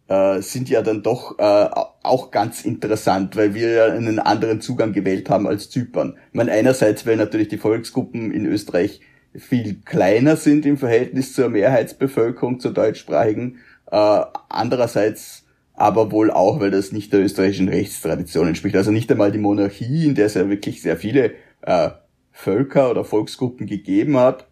[0.07, 1.69] äh, sind ja dann doch äh,
[2.01, 6.15] auch ganz interessant, weil wir ja einen anderen Zugang gewählt haben als Zypern.
[6.29, 9.01] Ich meine, einerseits, weil natürlich die Volksgruppen in Österreich
[9.35, 13.59] viel kleiner sind im Verhältnis zur Mehrheitsbevölkerung, zur deutschsprachigen.
[13.91, 18.75] Äh, andererseits aber wohl auch, weil das nicht der österreichischen Rechtstradition entspricht.
[18.75, 21.91] Also nicht einmal die Monarchie, in der es ja wirklich sehr viele äh,
[22.31, 24.47] Völker oder Volksgruppen gegeben hat,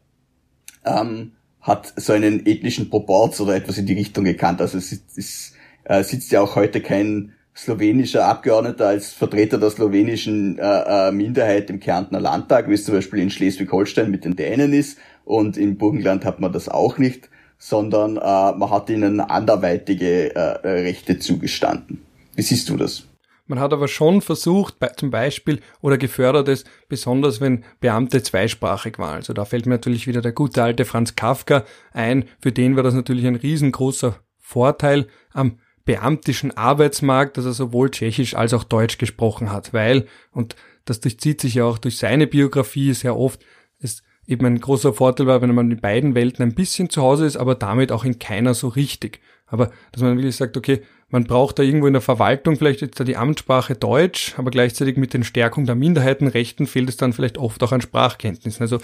[0.86, 4.62] ähm, hat so einen ethnischen Proporz oder etwas in die Richtung gekannt.
[4.62, 5.54] Also es, ist, es
[5.84, 11.70] äh, sitzt ja auch heute kein slowenischer Abgeordneter als Vertreter der slowenischen äh, äh, Minderheit
[11.70, 15.00] im Kärntner Landtag, wie es zum Beispiel in Schleswig-Holstein mit den Dänen ist.
[15.26, 20.40] Und im Burgenland hat man das auch nicht, sondern äh, man hat ihnen anderweitige äh,
[20.68, 22.06] Rechte zugestanden.
[22.36, 23.08] Wie siehst du das?
[23.48, 29.16] Man hat aber schon versucht, zum Beispiel, oder gefördert es, besonders wenn Beamte zweisprachig waren.
[29.16, 32.26] Also da fällt mir natürlich wieder der gute alte Franz Kafka ein.
[32.40, 38.36] Für den war das natürlich ein riesengroßer Vorteil am beamtischen Arbeitsmarkt, dass er sowohl Tschechisch
[38.36, 42.94] als auch Deutsch gesprochen hat, weil, und das durchzieht sich ja auch durch seine Biografie
[42.94, 43.44] sehr oft,
[43.80, 47.26] es eben ein großer Vorteil war, wenn man in beiden Welten ein bisschen zu Hause
[47.26, 49.22] ist, aber damit auch in keiner so richtig.
[49.48, 53.00] Aber dass man wirklich sagt, okay, man braucht da irgendwo in der Verwaltung vielleicht jetzt
[53.00, 57.38] da die Amtssprache Deutsch, aber gleichzeitig mit den Stärkung der Minderheitenrechten fehlt es dann vielleicht
[57.38, 58.62] oft auch an Sprachkenntnissen.
[58.62, 58.80] Also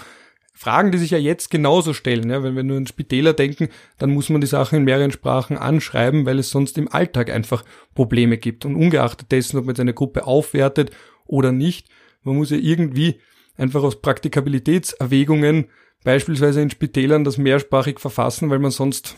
[0.56, 2.30] Fragen, die sich ja jetzt genauso stellen.
[2.30, 2.42] Ja?
[2.42, 6.26] Wenn wir nur an Spitäler denken, dann muss man die Sachen in mehreren Sprachen anschreiben,
[6.26, 8.64] weil es sonst im Alltag einfach Probleme gibt.
[8.64, 10.92] Und ungeachtet dessen, ob man jetzt eine Gruppe aufwertet
[11.26, 11.88] oder nicht,
[12.22, 13.20] man muss ja irgendwie
[13.56, 15.66] einfach aus Praktikabilitätserwägungen
[16.04, 19.16] beispielsweise in Spitälern das mehrsprachig verfassen, weil man sonst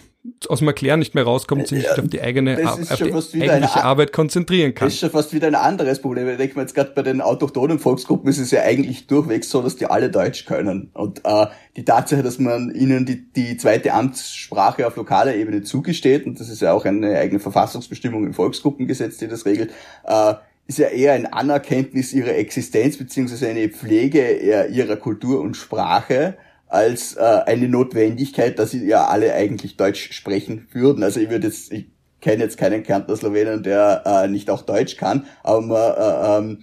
[0.48, 3.84] aus dem Erklären nicht mehr rauskommt, sich nicht auf die eigene auf die eigentliche eine,
[3.84, 4.86] Arbeit konzentrieren kann.
[4.86, 6.28] Das ist schon fast wieder ein anderes Problem.
[6.28, 9.62] Ich denke mal jetzt gerade bei den autochthonen Volksgruppen ist es ja eigentlich durchweg so,
[9.62, 10.90] dass die alle Deutsch können.
[10.94, 11.46] Und äh,
[11.76, 16.48] die Tatsache, dass man ihnen die, die zweite Amtssprache auf lokaler Ebene zugesteht, und das
[16.48, 19.72] ist ja auch eine eigene Verfassungsbestimmung im Volksgruppengesetz, die das regelt,
[20.04, 20.34] äh,
[20.66, 26.36] ist ja eher ein Anerkenntnis ihrer Existenz beziehungsweise eine Pflege ihrer Kultur und Sprache
[26.76, 31.02] als äh, eine Notwendigkeit, dass sie ja alle eigentlich Deutsch sprechen würden.
[31.02, 31.86] Also ich würde jetzt, ich
[32.20, 36.58] kenne jetzt keinen Kärntner Slowenen, der äh, nicht auch Deutsch kann, aber man äh, ähm,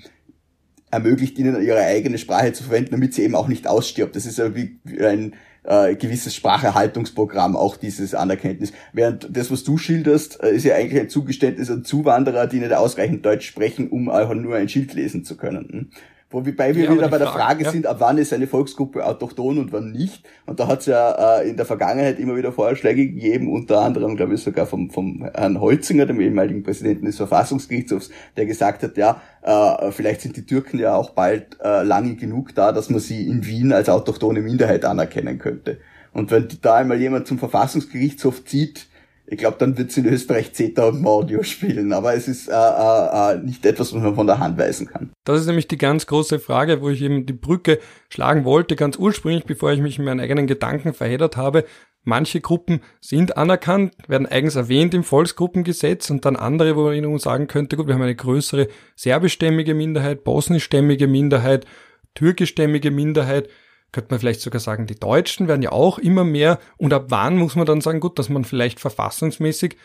[0.92, 4.16] ermöglicht ihnen ihre eigene Sprache zu verwenden, damit sie eben auch nicht ausstirbt.
[4.16, 5.34] Das ist ja wie, ein
[5.64, 8.72] äh, gewisses Spracherhaltungsprogramm, auch dieses Anerkenntnis.
[8.92, 12.74] Während das, was du schilderst, äh, ist ja eigentlich ein Zugeständnis an Zuwanderer, die nicht
[12.74, 15.92] ausreichend Deutsch sprechen, um einfach nur ein Schild lesen zu können.
[16.34, 17.72] Wobei wir ja, wieder bei der Frage, Frage ja.
[17.72, 20.24] sind, ab wann ist eine Volksgruppe autochton und wann nicht.
[20.48, 24.16] Und da hat es ja äh, in der Vergangenheit immer wieder Vorschläge gegeben, unter anderem,
[24.16, 28.98] glaube ich, sogar vom, vom Herrn Holzinger, dem ehemaligen Präsidenten des Verfassungsgerichtshofs, der gesagt hat,
[28.98, 33.00] ja, äh, vielleicht sind die Türken ja auch bald äh, lange genug da, dass man
[33.00, 35.78] sie in Wien als autochtone Minderheit anerkennen könnte.
[36.14, 38.88] Und wenn da einmal jemand zum Verfassungsgerichtshof zieht,
[39.26, 42.54] ich glaube, dann wird es in Österreich CETA und Mordio spielen, aber es ist äh,
[42.54, 45.12] äh, äh, nicht etwas, was man von der Hand weisen kann.
[45.24, 48.98] Das ist nämlich die ganz große Frage, wo ich eben die Brücke schlagen wollte, ganz
[48.98, 51.64] ursprünglich, bevor ich mich in meinen eigenen Gedanken verheddert habe.
[52.04, 57.18] Manche Gruppen sind anerkannt, werden eigens erwähnt im Volksgruppengesetz und dann andere, wo man ihnen
[57.18, 58.68] sagen könnte, gut, wir haben eine größere
[58.98, 61.66] serbischstämmige Minderheit, bosnischstämmige Minderheit,
[62.14, 63.48] türkischstämmige Minderheit
[63.94, 66.60] könnte man vielleicht sogar sagen, die Deutschen werden ja auch immer mehr.
[66.78, 69.78] Und ab wann muss man dann sagen, gut, dass man vielleicht verfassungsmäßig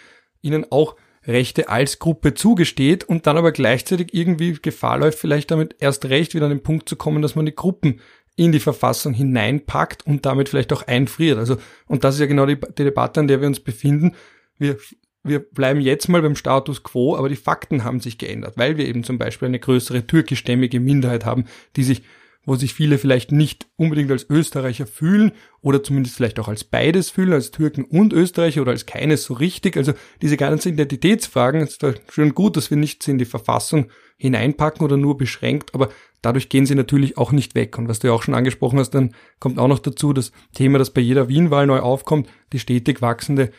[0.43, 0.97] ihnen auch
[1.27, 6.35] Rechte als Gruppe zugesteht und dann aber gleichzeitig irgendwie Gefahr läuft, vielleicht damit erst recht
[6.35, 8.01] wieder an den Punkt zu kommen, dass man die Gruppen
[8.35, 11.39] in die Verfassung hineinpackt und damit vielleicht auch einfriert.
[11.39, 14.15] Also, und das ist ja genau die, die Debatte, an der wir uns befinden.
[14.59, 14.79] Wir,
[15.25, 18.87] wir bleiben jetzt mal beim Status quo, aber die Fakten haben sich geändert, weil wir
[18.87, 21.45] eben zum Beispiel eine größere türkischstämmige Minderheit haben,
[21.77, 22.03] die sich
[22.49, 27.11] wo sich viele vielleicht nicht unbedingt als Österreicher fühlen oder zumindest vielleicht auch als beides
[27.11, 29.77] fühlen, als Türken und Österreicher oder als keines so richtig.
[29.77, 29.93] Also
[30.23, 34.97] diese ganzen Identitätsfragen ist da schön gut, dass wir nichts in die Verfassung hineinpacken oder
[34.97, 35.91] nur beschränkt, aber
[36.23, 37.77] dadurch gehen sie natürlich auch nicht weg.
[37.77, 40.79] Und was du ja auch schon angesprochen hast, dann kommt auch noch dazu das Thema,
[40.79, 43.51] das bei jeder Wien-Wahl neu aufkommt, die stetig wachsende,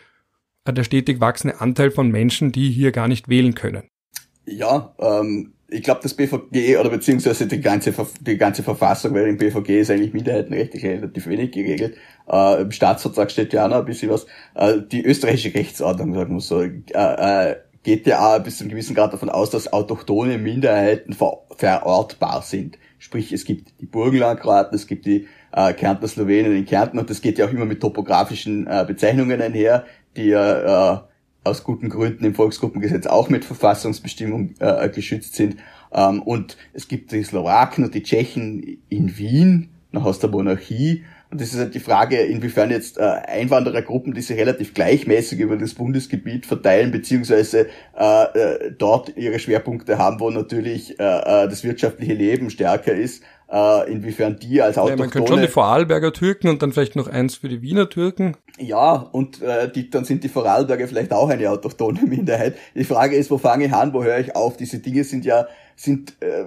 [0.66, 3.88] äh, der stetig wachsende Anteil von Menschen, die hier gar nicht wählen können.
[4.46, 9.38] Ja, ähm, ich glaube, das BVG oder beziehungsweise die ganze, die ganze Verfassung, weil im
[9.38, 11.96] BVG ist eigentlich Minderheitenrechtlich relativ wenig geregelt.
[12.30, 14.26] Äh, Im Staatsvertrag steht ja auch noch ein bisschen was.
[14.56, 18.72] Äh, die österreichische Rechtsordnung, sagen wir so, äh, äh, geht ja auch bis zu einem
[18.72, 22.78] gewissen Grad davon aus, dass autochtone Minderheiten ver verortbar sind.
[23.00, 27.22] Sprich, es gibt die Burgenlandkroaten, es gibt die äh, Kärntner Slowenen in Kärnten und das
[27.22, 31.09] geht ja auch immer mit topografischen äh, Bezeichnungen einher, die ja
[31.44, 35.58] aus guten Gründen im Volksgruppengesetz auch mit Verfassungsbestimmung äh, geschützt sind.
[35.94, 41.04] Ähm, und es gibt die Slowaken und die Tschechen in Wien, noch aus der Monarchie.
[41.32, 45.58] Und das ist halt die Frage, inwiefern jetzt äh, Einwanderergruppen, die sich relativ gleichmäßig über
[45.58, 47.68] das Bundesgebiet verteilen, beziehungsweise
[47.98, 53.24] äh, äh, dort ihre Schwerpunkte haben, wo natürlich äh, äh das wirtschaftliche Leben stärker ist,
[53.52, 54.98] äh, inwiefern die als Autochtone...
[54.98, 57.90] Ja, man könnte schon die Vorarlberger Türken und dann vielleicht noch eins für die Wiener
[57.90, 58.38] Türken.
[58.58, 62.56] Ja, und äh, die, dann sind die Vorarlberger vielleicht auch eine autochtone Minderheit.
[62.76, 64.58] Die Frage ist, wo fange ich an, wo höre ich auf?
[64.58, 66.46] Diese Dinge sind ja sind äh,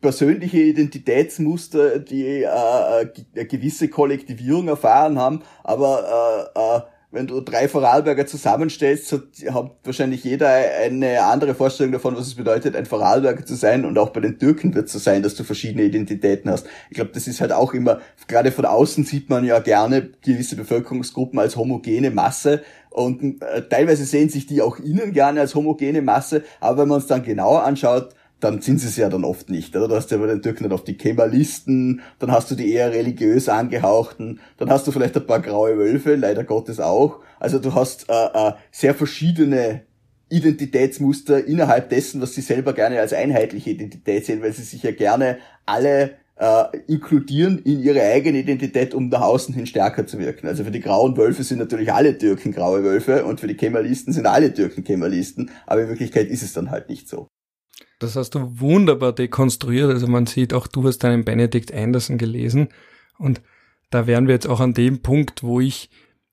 [0.00, 6.80] persönliche Identitätsmuster, die äh, eine gewisse Kollektivierung erfahren haben, aber äh, äh,
[7.14, 9.22] wenn du drei Vorarlberger zusammenstellst, hat,
[9.54, 13.84] hat wahrscheinlich jeder eine andere Vorstellung davon, was es bedeutet, ein Vorarlberger zu sein.
[13.84, 16.66] Und auch bei den Türken wird es so sein, dass du verschiedene Identitäten hast.
[16.90, 20.56] Ich glaube, das ist halt auch immer, gerade von außen sieht man ja gerne gewisse
[20.56, 22.62] Bevölkerungsgruppen als homogene Masse.
[22.90, 26.42] Und äh, teilweise sehen sich die auch innen gerne als homogene Masse.
[26.60, 29.74] Aber wenn man uns dann genauer anschaut, dann sind sie es ja dann oft nicht.
[29.74, 29.88] Oder?
[29.88, 32.92] Du hast ja bei den Türken dann oft die Kemalisten, dann hast du die eher
[32.92, 37.20] religiös angehauchten, dann hast du vielleicht ein paar graue Wölfe, leider Gottes auch.
[37.40, 39.82] Also du hast äh, äh, sehr verschiedene
[40.28, 44.90] Identitätsmuster innerhalb dessen, was sie selber gerne als einheitliche Identität sehen, weil sie sich ja
[44.90, 50.48] gerne alle äh, inkludieren in ihre eigene Identität, um nach außen hin stärker zu wirken.
[50.48, 54.12] Also für die grauen Wölfe sind natürlich alle Türken graue Wölfe und für die Kemalisten
[54.12, 57.28] sind alle Türken Kemalisten, aber in Wirklichkeit ist es dann halt nicht so.
[58.04, 59.90] Das hast du wunderbar dekonstruiert.
[59.90, 62.68] Also man sieht, auch du hast deinen Benedict Anderson gelesen.
[63.18, 63.40] Und
[63.90, 65.90] da wären wir jetzt auch an dem Punkt, wo ich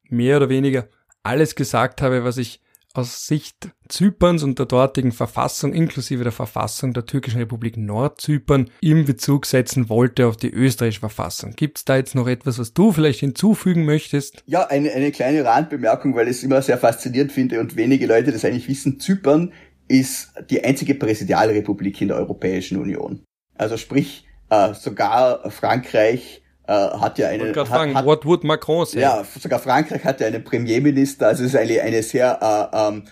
[0.09, 0.87] mehr oder weniger
[1.23, 2.59] alles gesagt habe, was ich
[2.93, 9.05] aus Sicht Zyperns und der dortigen Verfassung inklusive der Verfassung der türkischen Republik Nordzypern im
[9.05, 11.53] Bezug setzen wollte auf die österreichische Verfassung.
[11.55, 14.43] Gibt es da jetzt noch etwas, was du vielleicht hinzufügen möchtest?
[14.45, 18.33] Ja, eine, eine kleine Randbemerkung, weil ich es immer sehr faszinierend finde und wenige Leute
[18.33, 18.99] das eigentlich wissen.
[18.99, 19.53] Zypern
[19.91, 23.23] ist die einzige Präsidialrepublik in der Europäischen Union.
[23.57, 27.55] Also sprich, äh, sogar Frankreich äh, hat ja einen.
[27.55, 29.01] Hat, fragen, hat, what would Macron say?
[29.01, 31.27] Ja, sogar Frankreich hat ja einen Premierminister.
[31.27, 32.39] Also es ist eine, eine sehr
[32.73, 33.03] äh, ähm,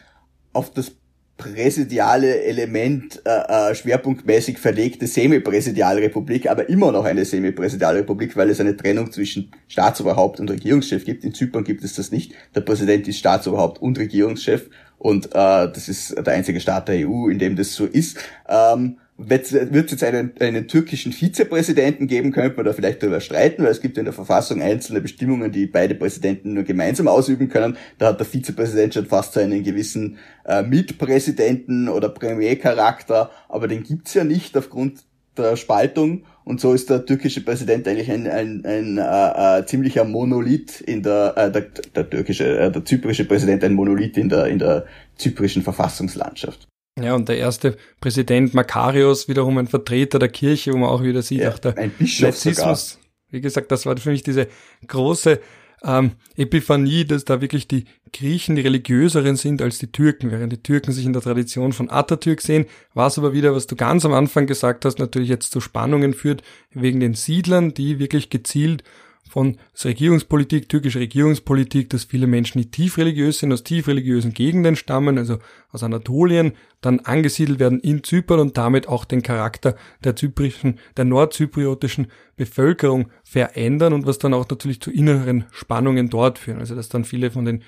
[0.53, 0.91] auf das
[1.39, 8.75] präsidiale Element äh, äh, schwerpunktmäßig verlegte Semipräsidialrepublik, aber immer noch eine Semipräsidialrepublik, weil es eine
[8.75, 11.23] Trennung zwischen Staatsoberhaupt und Regierungschef gibt.
[11.23, 12.33] In Zypern gibt es das nicht.
[12.55, 14.69] Der Präsident ist Staatsoberhaupt und Regierungschef
[14.99, 18.17] und äh, das ist der einzige Staat der EU, in dem das so ist.
[18.47, 23.63] Ähm, wird es jetzt einen, einen türkischen Vizepräsidenten geben, könnte man da vielleicht darüber streiten,
[23.63, 27.75] weil es gibt in der Verfassung einzelne Bestimmungen, die beide Präsidenten nur gemeinsam ausüben können.
[27.97, 33.83] Da hat der Vizepräsident schon fast so einen gewissen äh, Mitpräsidenten oder Premiercharakter, aber den
[33.83, 35.03] gibt's ja nicht aufgrund
[35.39, 40.03] der Spaltung und so ist der türkische Präsident eigentlich ein, ein, ein äh, äh, ziemlicher
[40.03, 41.61] Monolith in der, äh, der,
[41.95, 44.85] der türkische, äh, der zyprische Präsident ein Monolith in der, in der
[45.15, 46.67] zyprischen Verfassungslandschaft.
[46.99, 51.21] Ja, und der erste Präsident Makarios, wiederum ein Vertreter der Kirche, wo man auch wieder
[51.21, 52.91] sieht, ja, auch der ein Bischof Narzissmus.
[52.91, 53.05] Sogar.
[53.31, 54.47] Wie gesagt, das war für mich diese
[54.87, 55.39] große
[55.83, 60.63] ähm, Epiphanie, dass da wirklich die Griechen die religiöseren sind als die Türken, während die
[60.63, 64.13] Türken sich in der Tradition von Atatürk sehen, was aber wieder, was du ganz am
[64.13, 68.83] Anfang gesagt hast, natürlich jetzt zu Spannungen führt, wegen den Siedlern, die wirklich gezielt
[69.29, 74.75] von Regierungspolitik, türkischer Regierungspolitik, dass viele Menschen, die tief religiös sind, aus tief religiösen Gegenden
[74.75, 75.37] stammen, also
[75.71, 81.05] aus Anatolien, dann angesiedelt werden in Zypern und damit auch den Charakter der zyprischen, der
[81.05, 86.59] nordzypriotischen Bevölkerung verändern und was dann auch natürlich zu inneren Spannungen dort führen.
[86.59, 87.63] Also dass dann viele von den,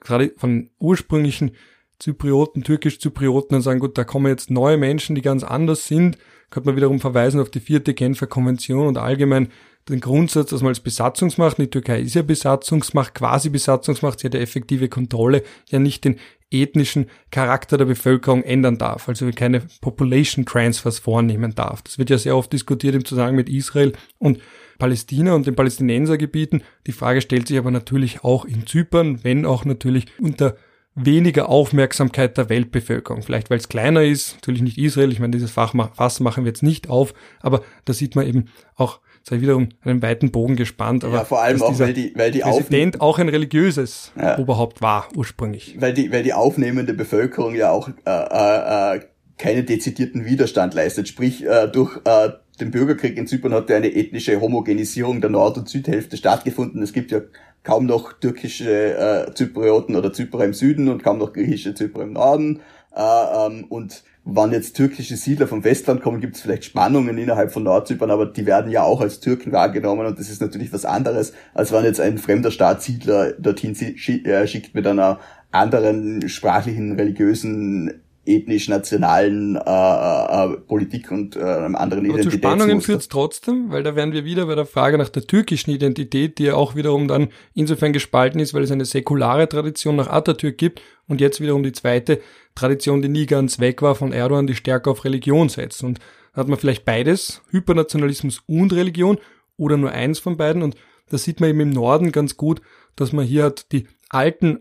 [0.00, 1.50] gerade von ursprünglichen
[1.98, 6.16] Zyprioten, türkisch-Zyprioten dann sagen, gut, da kommen jetzt neue Menschen, die ganz anders sind,
[6.50, 9.48] könnte man wiederum verweisen auf die vierte Genfer Konvention und allgemein
[9.88, 14.34] den Grundsatz, dass man als Besatzungsmacht, die Türkei ist ja Besatzungsmacht, quasi Besatzungsmacht, sie hat
[14.34, 16.16] ja effektive Kontrolle, ja nicht den
[16.50, 21.82] ethnischen Charakter der Bevölkerung ändern darf, also keine Population Transfers vornehmen darf.
[21.82, 24.38] Das wird ja sehr oft diskutiert im Zusammenhang mit Israel und
[24.78, 26.62] Palästina und den Palästinensergebieten.
[26.86, 30.56] Die Frage stellt sich aber natürlich auch in Zypern, wenn auch natürlich unter
[30.94, 33.22] weniger Aufmerksamkeit der Weltbevölkerung.
[33.22, 36.62] Vielleicht weil es kleiner ist, natürlich nicht Israel, ich meine, dieses Fass machen wir jetzt
[36.62, 41.04] nicht auf, aber da sieht man eben auch sei wiederum einen weiten Bogen gespannt.
[41.04, 44.38] Aber ja, vor allem auch, weil die, weil die Präsident auch ein religiöses ja.
[44.38, 45.76] Oberhaupt war ursprünglich.
[45.78, 49.00] Weil die, weil die aufnehmende Bevölkerung ja auch äh, äh,
[49.38, 51.08] keinen dezidierten Widerstand leistet.
[51.08, 55.58] Sprich, äh, durch äh, den Bürgerkrieg in Zypern hat ja eine ethnische Homogenisierung der Nord-
[55.58, 56.82] und Südhälfte stattgefunden.
[56.82, 57.20] Es gibt ja
[57.62, 62.12] kaum noch türkische äh, Zyprioten oder Zyprer im Süden und kaum noch griechische Zyprer im
[62.12, 62.60] Norden.
[62.94, 67.52] Äh, ähm, und wann jetzt türkische Siedler vom Westland kommen, gibt es vielleicht Spannungen innerhalb
[67.52, 70.84] von Nordzypern, aber die werden ja auch als Türken wahrgenommen und das ist natürlich was
[70.84, 75.18] anderes, als wenn jetzt ein fremder Staat Siedler dorthin äh, schickt mit einer
[75.50, 83.00] anderen sprachlichen, religiösen ethnisch-nationalen äh, äh, Politik und äh, einem anderen Aber zu Spannungen führt
[83.00, 86.44] es trotzdem, weil da wären wir wieder bei der Frage nach der türkischen Identität, die
[86.44, 90.82] ja auch wiederum dann insofern gespalten ist, weil es eine säkulare Tradition nach Atatürk gibt
[91.08, 92.20] und jetzt wiederum die zweite
[92.54, 95.82] Tradition, die nie ganz weg war von Erdogan, die stärker auf Religion setzt.
[95.82, 95.98] Und
[96.34, 99.18] da hat man vielleicht beides, Hypernationalismus und Religion
[99.56, 100.76] oder nur eins von beiden und
[101.10, 102.62] da sieht man eben im Norden ganz gut,
[102.96, 104.60] dass man hier hat die alten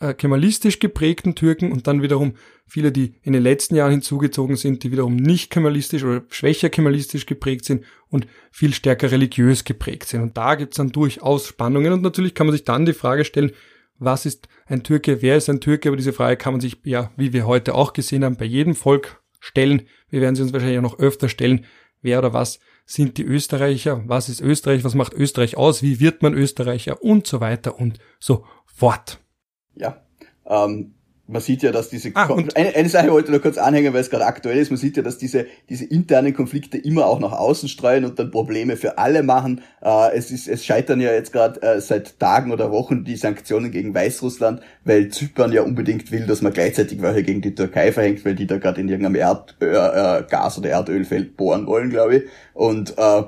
[0.00, 2.34] äh, kemalistisch geprägten Türken und dann wiederum
[2.66, 7.24] viele, die in den letzten Jahren hinzugezogen sind, die wiederum nicht kemalistisch oder schwächer kemalistisch
[7.24, 10.20] geprägt sind und viel stärker religiös geprägt sind.
[10.20, 13.52] Und da gibt's dann durchaus Spannungen und natürlich kann man sich dann die Frage stellen,
[13.98, 17.10] was ist ein Türke, wer ist ein Türke, aber diese Frage kann man sich ja,
[17.16, 19.82] wie wir heute auch gesehen haben, bei jedem Volk stellen.
[20.10, 21.64] Wir werden sie uns wahrscheinlich auch noch öfter stellen,
[22.02, 26.22] wer oder was sind die Österreicher, was ist Österreich, was macht Österreich aus, wie wird
[26.22, 28.44] man Österreicher und so weiter und so
[28.80, 29.20] fort.
[29.74, 29.98] Ja,
[30.46, 30.94] ähm,
[31.26, 34.00] man sieht ja, dass diese ah, eine, eine Sache wollte ich nur kurz anhängen, weil
[34.00, 34.70] es gerade aktuell ist.
[34.70, 38.32] Man sieht ja, dass diese diese internen Konflikte immer auch nach außen streuen und dann
[38.32, 39.60] Probleme für alle machen.
[39.80, 43.70] Äh, es ist es scheitern ja jetzt gerade äh, seit Tagen oder Wochen die Sanktionen
[43.70, 48.24] gegen Weißrussland, weil Zypern ja unbedingt will, dass man gleichzeitig welche gegen die Türkei verhängt,
[48.24, 52.16] weil die da gerade in irgendeinem Erd, äh, äh, Gas oder Erdölfeld bohren wollen, glaube
[52.16, 52.22] ich.
[52.54, 53.22] Und äh,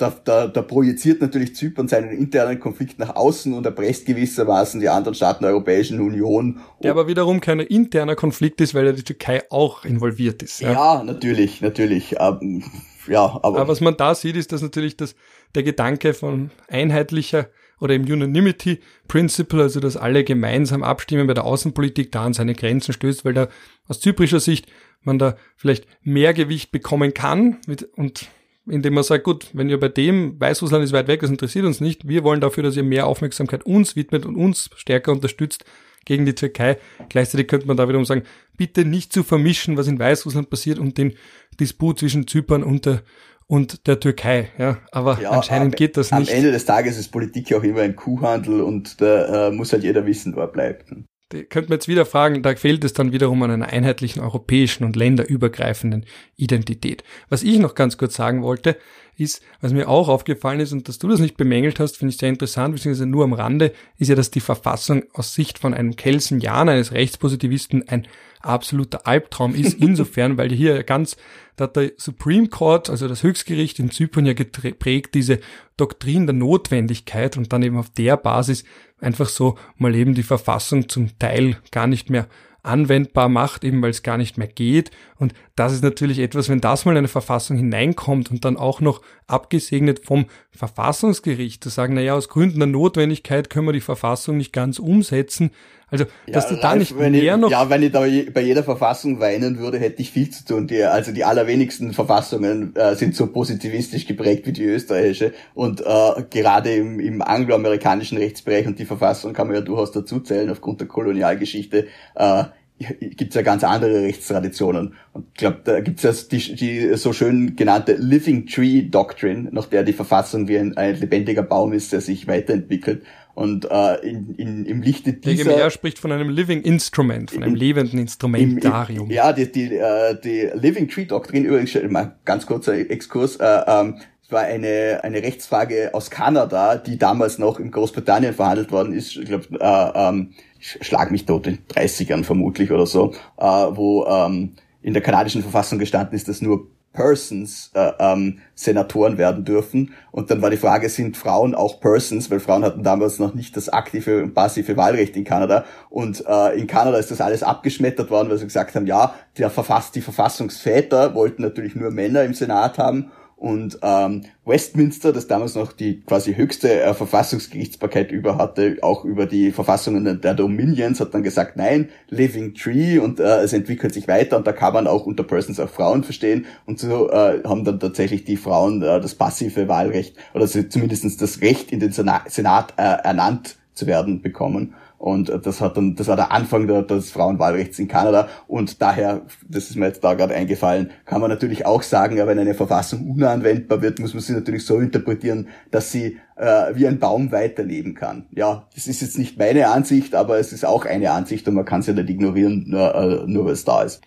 [0.00, 4.88] da, da, da projiziert natürlich Zypern seinen internen Konflikt nach außen und erpresst gewissermaßen die
[4.88, 6.60] anderen Staaten der Europäischen Union.
[6.82, 10.60] Der aber wiederum kein interner Konflikt ist, weil ja die Türkei auch involviert ist.
[10.60, 12.16] Ja, ja natürlich, natürlich.
[12.18, 12.64] Ähm,
[13.06, 15.14] ja, aber, aber was man da sieht, ist, dass natürlich das,
[15.54, 17.48] der Gedanke von einheitlicher
[17.80, 22.54] oder im Unanimity Principle, also dass alle gemeinsam abstimmen bei der Außenpolitik, da an seine
[22.54, 23.48] Grenzen stößt, weil da
[23.88, 24.66] aus zyprischer Sicht
[25.02, 28.28] man da vielleicht mehr Gewicht bekommen kann mit, und
[28.70, 31.80] indem man sagt, gut, wenn ihr bei dem, Weißrussland ist weit weg, das interessiert uns
[31.80, 35.64] nicht, wir wollen dafür, dass ihr mehr Aufmerksamkeit uns widmet und uns stärker unterstützt
[36.04, 36.78] gegen die Türkei.
[37.08, 38.22] Gleichzeitig könnte man da wiederum sagen,
[38.56, 41.14] bitte nicht zu vermischen, was in Weißrussland passiert und den
[41.58, 43.02] Disput zwischen Zypern und der,
[43.46, 44.50] und der Türkei.
[44.58, 46.30] Ja, aber ja, anscheinend am, geht das nicht.
[46.30, 49.72] Am Ende des Tages ist Politik ja auch immer ein Kuhhandel und da äh, muss
[49.72, 50.90] halt jeder wissen, wo er bleibt
[51.32, 54.84] die könnte man jetzt wieder fragen, da fehlt es dann wiederum an einer einheitlichen europäischen
[54.84, 56.04] und länderübergreifenden
[56.36, 57.04] Identität.
[57.28, 58.76] Was ich noch ganz kurz sagen wollte,
[59.16, 62.18] ist, was mir auch aufgefallen ist und dass du das nicht bemängelt hast, finde ich
[62.18, 65.94] sehr interessant, beziehungsweise nur am Rande, ist ja, dass die Verfassung aus Sicht von einem
[65.94, 68.08] Kelsen-Jan, eines Rechtspositivisten, ein
[68.40, 71.16] absoluter Albtraum ist, insofern, weil hier ganz,
[71.56, 75.40] da hat der Supreme Court, also das Höchstgericht in Zypern ja geprägt, diese
[75.76, 78.64] Doktrin der Notwendigkeit und dann eben auf der Basis
[79.00, 82.26] einfach so mal eben die Verfassung zum Teil gar nicht mehr
[82.62, 84.90] anwendbar macht, eben weil es gar nicht mehr geht.
[85.16, 88.80] Und das ist natürlich etwas, wenn das mal in eine Verfassung hineinkommt und dann auch
[88.80, 94.38] noch abgesegnet vom Verfassungsgericht, zu sagen, naja, aus Gründen der Notwendigkeit können wir die Verfassung
[94.38, 95.50] nicht ganz umsetzen.
[95.90, 97.50] Also, dass ja, du da nicht mehr ich, noch...
[97.50, 100.66] Ja, wenn ich da bei jeder Verfassung weinen würde, hätte ich viel zu tun.
[100.66, 105.34] Die, also die allerwenigsten Verfassungen äh, sind so positivistisch geprägt wie die österreichische.
[105.52, 110.20] Und äh, gerade im, im angloamerikanischen Rechtsbereich, und die Verfassung kann man ja durchaus dazu
[110.20, 112.44] zählen, aufgrund der Kolonialgeschichte, äh,
[112.80, 114.94] gibt's ja ganz andere Rechtstraditionen.
[115.12, 119.66] Und ich glaube, da gibt's ja die, die so schön genannte Living Tree Doctrine, nach
[119.66, 123.02] der die Verfassung wie ein, ein lebendiger Baum ist, der sich weiterentwickelt.
[123.34, 125.44] Und äh, in, in, im Lichte dieser...
[125.44, 129.04] Der GMR spricht von einem Living Instrument, von einem im, lebenden Instrumentarium.
[129.04, 133.36] Im, im, ja, die, die, äh, die Living Tree Doctrine, übrigens mal ganz kurzer Exkurs,
[133.36, 134.00] äh, ähm,
[134.30, 139.16] war eine, eine Rechtsfrage aus Kanada, die damals noch in Großbritannien verhandelt worden ist.
[139.16, 144.54] Ich glaube, äh, ähm, schlag mich tot in 30ern vermutlich oder so, äh, wo ähm,
[144.82, 149.94] in der kanadischen Verfassung gestanden ist, dass nur Persons äh, ähm, Senatoren werden dürfen.
[150.10, 152.30] Und dann war die Frage, sind Frauen auch Persons?
[152.30, 155.64] Weil Frauen hatten damals noch nicht das aktive und passive Wahlrecht in Kanada.
[155.88, 159.50] Und äh, in Kanada ist das alles abgeschmettert worden, weil sie gesagt haben, ja, der
[159.50, 165.54] Verfass die Verfassungsväter wollten natürlich nur Männer im Senat haben und ähm, Westminster, das damals
[165.54, 171.14] noch die quasi höchste äh, Verfassungsgerichtsbarkeit über hatte, auch über die Verfassungen der Dominions, hat
[171.14, 174.86] dann gesagt, nein, Living Tree und äh, es entwickelt sich weiter und da kann man
[174.86, 179.00] auch unter Persons auch Frauen verstehen und so äh, haben dann tatsächlich die Frauen äh,
[179.00, 184.20] das passive Wahlrecht oder zumindestens das Recht in den Senat, Senat äh, ernannt zu werden
[184.20, 184.74] bekommen.
[185.00, 188.28] Und das hat dann, das war der Anfang des Frauenwahlrechts in Kanada.
[188.46, 192.26] Und daher, das ist mir jetzt da gerade eingefallen, kann man natürlich auch sagen, ja,
[192.26, 196.86] wenn eine Verfassung unanwendbar wird, muss man sie natürlich so interpretieren, dass sie äh, wie
[196.86, 198.26] ein Baum weiterleben kann.
[198.30, 201.64] Ja, das ist jetzt nicht meine Ansicht, aber es ist auch eine Ansicht und man
[201.64, 204.02] kann sie nicht ignorieren, nur, äh, nur weil es da ist.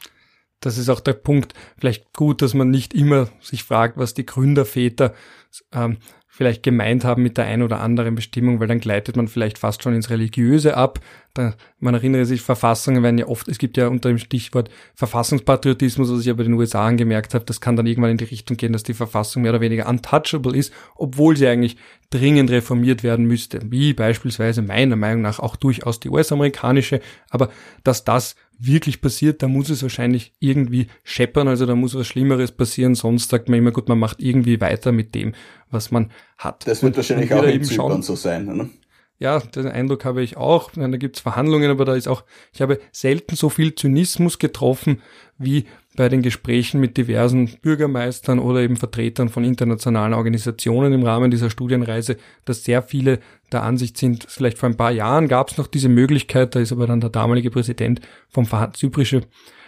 [0.60, 1.56] Das ist auch der Punkt.
[1.80, 5.16] Vielleicht gut, dass man nicht immer sich fragt, was die Gründerväter
[5.74, 5.98] ähm,
[6.36, 9.84] vielleicht gemeint haben mit der ein oder anderen Bestimmung, weil dann gleitet man vielleicht fast
[9.84, 11.00] schon ins Religiöse ab.
[11.36, 16.12] Da, man erinnere sich, Verfassungen werden ja oft, es gibt ja unter dem Stichwort Verfassungspatriotismus,
[16.12, 18.56] was ich ja bei den USA angemerkt habe, das kann dann irgendwann in die Richtung
[18.56, 21.78] gehen, dass die Verfassung mehr oder weniger untouchable ist, obwohl sie eigentlich
[22.12, 27.50] dringend reformiert werden müsste, wie beispielsweise meiner Meinung nach auch durchaus die US-amerikanische, aber
[27.84, 32.52] dass das wirklich passiert, da muss es wahrscheinlich irgendwie scheppern, also da muss was Schlimmeres
[32.52, 35.34] passieren, sonst sagt man immer, gut, man macht irgendwie weiter mit dem,
[35.72, 36.68] was man hat.
[36.68, 38.70] Das wird und, wahrscheinlich und auch in Zypern so sein, ne?
[39.24, 40.72] Ja, den Eindruck habe ich auch.
[40.76, 45.02] Da gibt's Verhandlungen, aber da ist auch, ich habe selten so viel Zynismus getroffen
[45.38, 45.64] wie
[45.96, 51.50] bei den Gesprächen mit diversen Bürgermeistern oder eben Vertretern von internationalen Organisationen im Rahmen dieser
[51.50, 53.20] Studienreise, dass sehr viele
[53.54, 56.74] der Ansicht sind, vielleicht vor ein paar Jahren gab es noch diese Möglichkeit, da ist
[56.74, 59.22] aber dann der damalige Präsident vom zyprische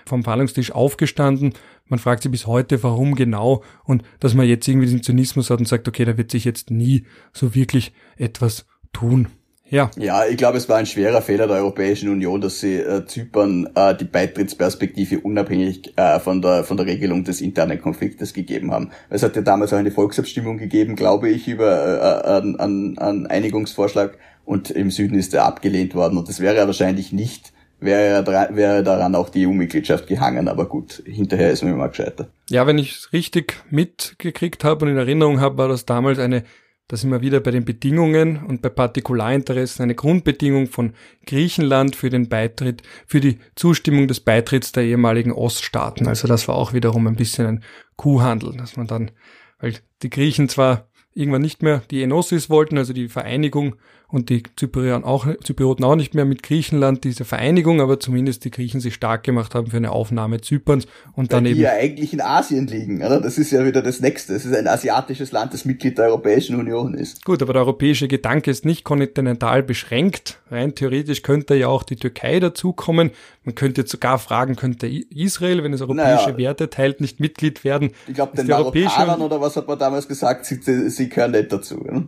[0.06, 1.54] vom Verhandlungstisch aufgestanden.
[1.88, 5.60] Man fragt sich bis heute, warum genau und dass man jetzt irgendwie diesen Zynismus hat
[5.60, 9.30] und sagt, okay, da wird sich jetzt nie so wirklich etwas tun.
[9.68, 9.90] Ja.
[9.98, 13.68] Ja, ich glaube, es war ein schwerer Fehler der Europäischen Union, dass sie äh, Zypern
[13.76, 18.92] äh, die Beitrittsperspektive unabhängig äh, von der von der Regelung des internen Konfliktes gegeben haben.
[19.10, 23.28] Es hat ja damals auch eine Volksabstimmung gegeben, glaube ich, über äh, äh einen, einen
[23.28, 28.26] Einigungsvorschlag und im Süden ist er abgelehnt worden und es wäre ja wahrscheinlich nicht wäre,
[28.56, 32.28] wäre daran auch die EU-Mitgliedschaft gehangen, aber gut, hinterher ist man immer gescheiter.
[32.50, 36.44] Ja, wenn ich es richtig mitgekriegt habe und in Erinnerung habe, war das damals eine
[36.88, 40.94] da sind wir wieder bei den Bedingungen und bei Partikularinteressen eine Grundbedingung von
[41.26, 46.08] Griechenland für den Beitritt, für die Zustimmung des Beitritts der ehemaligen Oststaaten.
[46.08, 47.64] Also das war auch wiederum ein bisschen ein
[47.96, 49.12] Kuhhandel, dass man dann,
[49.60, 49.74] weil
[50.04, 53.78] die Griechen zwar irgendwann nicht mehr die Enosis wollten, also die Vereinigung
[54.08, 58.52] und die Zyprioten auch, Zyprioten auch nicht mehr mit Griechenland diese Vereinigung, aber zumindest die
[58.52, 61.56] Griechen sich stark gemacht haben für eine Aufnahme Zyperns und dann eben.
[61.56, 63.20] Die ja eigentlich in Asien liegen, oder?
[63.20, 64.34] Das ist ja wieder das nächste.
[64.36, 67.26] Es ist ein asiatisches Land, das Mitglied der Europäischen Union ist.
[67.26, 70.40] Gut, aber der europäische Gedanke ist nicht kontinental beschränkt.
[70.50, 73.12] Rein theoretisch könnte ja auch die Türkei dazukommen.
[73.44, 77.64] Man könnte jetzt sogar fragen, könnte Israel, wenn es europäische naja, Werte teilt, nicht Mitglied
[77.64, 77.92] werden?
[78.08, 81.82] Ich glaube, den Marokkanern oder was hat man damals gesagt, sie, sie gehören nicht dazu.
[81.82, 82.06] Oder?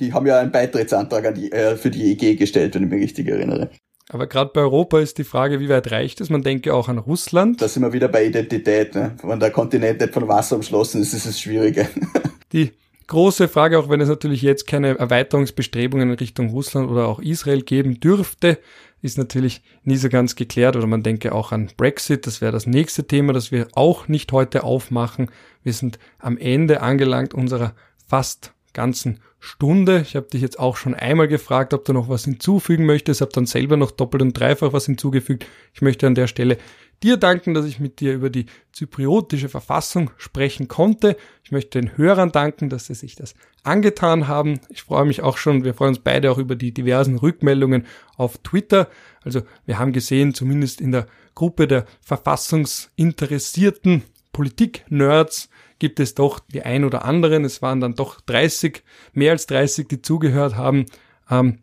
[0.00, 3.28] Die haben ja einen Beitrittsantrag die, äh, für die EG gestellt, wenn ich mich richtig
[3.28, 3.70] erinnere.
[4.10, 6.30] Aber gerade bei Europa ist die Frage, wie weit reicht es?
[6.30, 7.60] Man denke auch an Russland.
[7.60, 8.94] Da sind wir wieder bei Identität.
[8.94, 9.16] Ne?
[9.22, 11.86] Wenn der Kontinent nicht von Wasser umschlossen ist, ist es schwieriger.
[12.52, 12.72] Die
[13.06, 17.62] große Frage, auch wenn es natürlich jetzt keine Erweiterungsbestrebungen in Richtung Russland oder auch Israel
[17.62, 18.58] geben dürfte,
[19.02, 20.76] ist natürlich nie so ganz geklärt.
[20.76, 22.26] Oder man denke auch an Brexit.
[22.26, 25.30] Das wäre das nächste Thema, das wir auch nicht heute aufmachen.
[25.62, 27.74] Wir sind am Ende angelangt unserer
[28.06, 30.00] fast ganzen Stunde.
[30.00, 33.32] Ich habe dich jetzt auch schon einmal gefragt, ob du noch was hinzufügen möchtest, habe
[33.32, 35.46] dann selber noch doppelt und dreifach was hinzugefügt.
[35.72, 36.58] Ich möchte an der Stelle
[37.02, 41.16] dir danken, dass ich mit dir über die zypriotische Verfassung sprechen konnte.
[41.44, 44.58] Ich möchte den Hörern danken, dass sie sich das angetan haben.
[44.70, 47.86] Ich freue mich auch schon, wir freuen uns beide auch über die diversen Rückmeldungen
[48.16, 48.88] auf Twitter.
[49.22, 54.02] Also wir haben gesehen, zumindest in der Gruppe der verfassungsinteressierten
[54.32, 55.48] Politik-Nerds
[55.78, 57.44] gibt es doch die ein oder anderen.
[57.44, 60.86] Es waren dann doch 30, mehr als 30, die zugehört haben.
[61.30, 61.58] Ähm,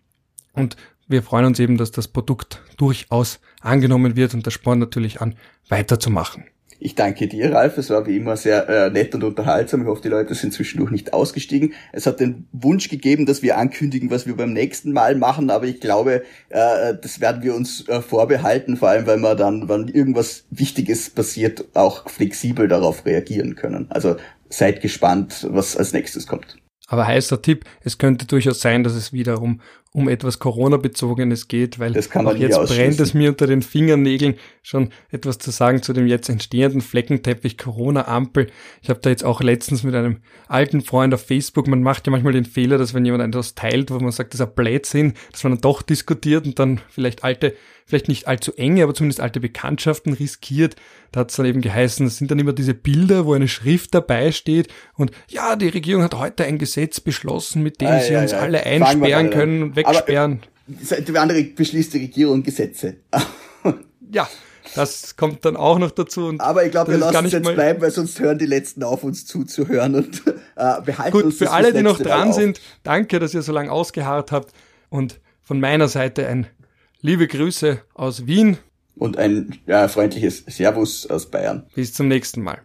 [0.54, 5.22] und wir freuen uns eben, dass das Produkt durchaus angenommen wird und das spornt natürlich
[5.22, 5.36] an,
[5.70, 6.46] weiterzumachen.
[6.80, 7.78] Ich danke dir, Ralf.
[7.78, 9.82] Es war wie immer sehr äh, nett und unterhaltsam.
[9.82, 11.74] Ich hoffe, die Leute sind zwischendurch nicht ausgestiegen.
[11.94, 15.66] Es hat den Wunsch gegeben, dass wir ankündigen, was wir beim nächsten Mal machen, aber
[15.66, 19.88] ich glaube, äh, das werden wir uns äh, vorbehalten, vor allem, weil wir dann, wenn
[19.88, 23.88] irgendwas Wichtiges passiert, auch flexibel darauf reagieren können.
[23.90, 24.18] Also
[24.50, 26.58] seid gespannt, was als nächstes kommt.
[26.88, 29.62] Aber heißer Tipp, es könnte durchaus sein, dass es wiederum
[29.96, 35.38] um etwas Corona-bezogenes geht, weil auch jetzt brennt es mir unter den Fingernägeln, schon etwas
[35.38, 38.48] zu sagen zu dem jetzt entstehenden Fleckenteppich Corona-Ampel.
[38.82, 40.18] Ich habe da jetzt auch letztens mit einem
[40.50, 43.90] alten Freund auf Facebook, man macht ja manchmal den Fehler, dass wenn jemand etwas teilt,
[43.90, 47.24] wo man sagt, das ist ein Blödsinn, dass man dann doch diskutiert und dann vielleicht
[47.24, 47.56] alte
[47.86, 50.76] vielleicht nicht allzu enge, aber zumindest alte Bekanntschaften riskiert.
[51.12, 53.94] Da hat es dann eben geheißen, es sind dann immer diese Bilder, wo eine Schrift
[53.94, 58.14] dabei steht und ja, die Regierung hat heute ein Gesetz beschlossen, mit dem ah, sie
[58.14, 58.40] ja, uns ja.
[58.40, 60.42] alle einsperren können und wegsperren.
[60.68, 62.98] Aber die andere beschließt die Regierung Gesetze.
[64.12, 64.28] ja,
[64.74, 66.26] das kommt dann auch noch dazu.
[66.26, 69.04] Und Aber ich glaube, wir lassen es jetzt bleiben, weil sonst hören die Letzten auf,
[69.04, 70.24] uns zuzuhören und
[70.56, 73.72] äh, behalten Gut, uns für alle, die noch dran sind, danke, dass ihr so lange
[73.72, 74.54] ausgeharrt habt
[74.90, 76.48] und von meiner Seite ein
[77.02, 78.58] liebe Grüße aus Wien.
[78.96, 81.68] Und ein ja, freundliches Servus aus Bayern.
[81.76, 82.62] Bis zum nächsten Mal.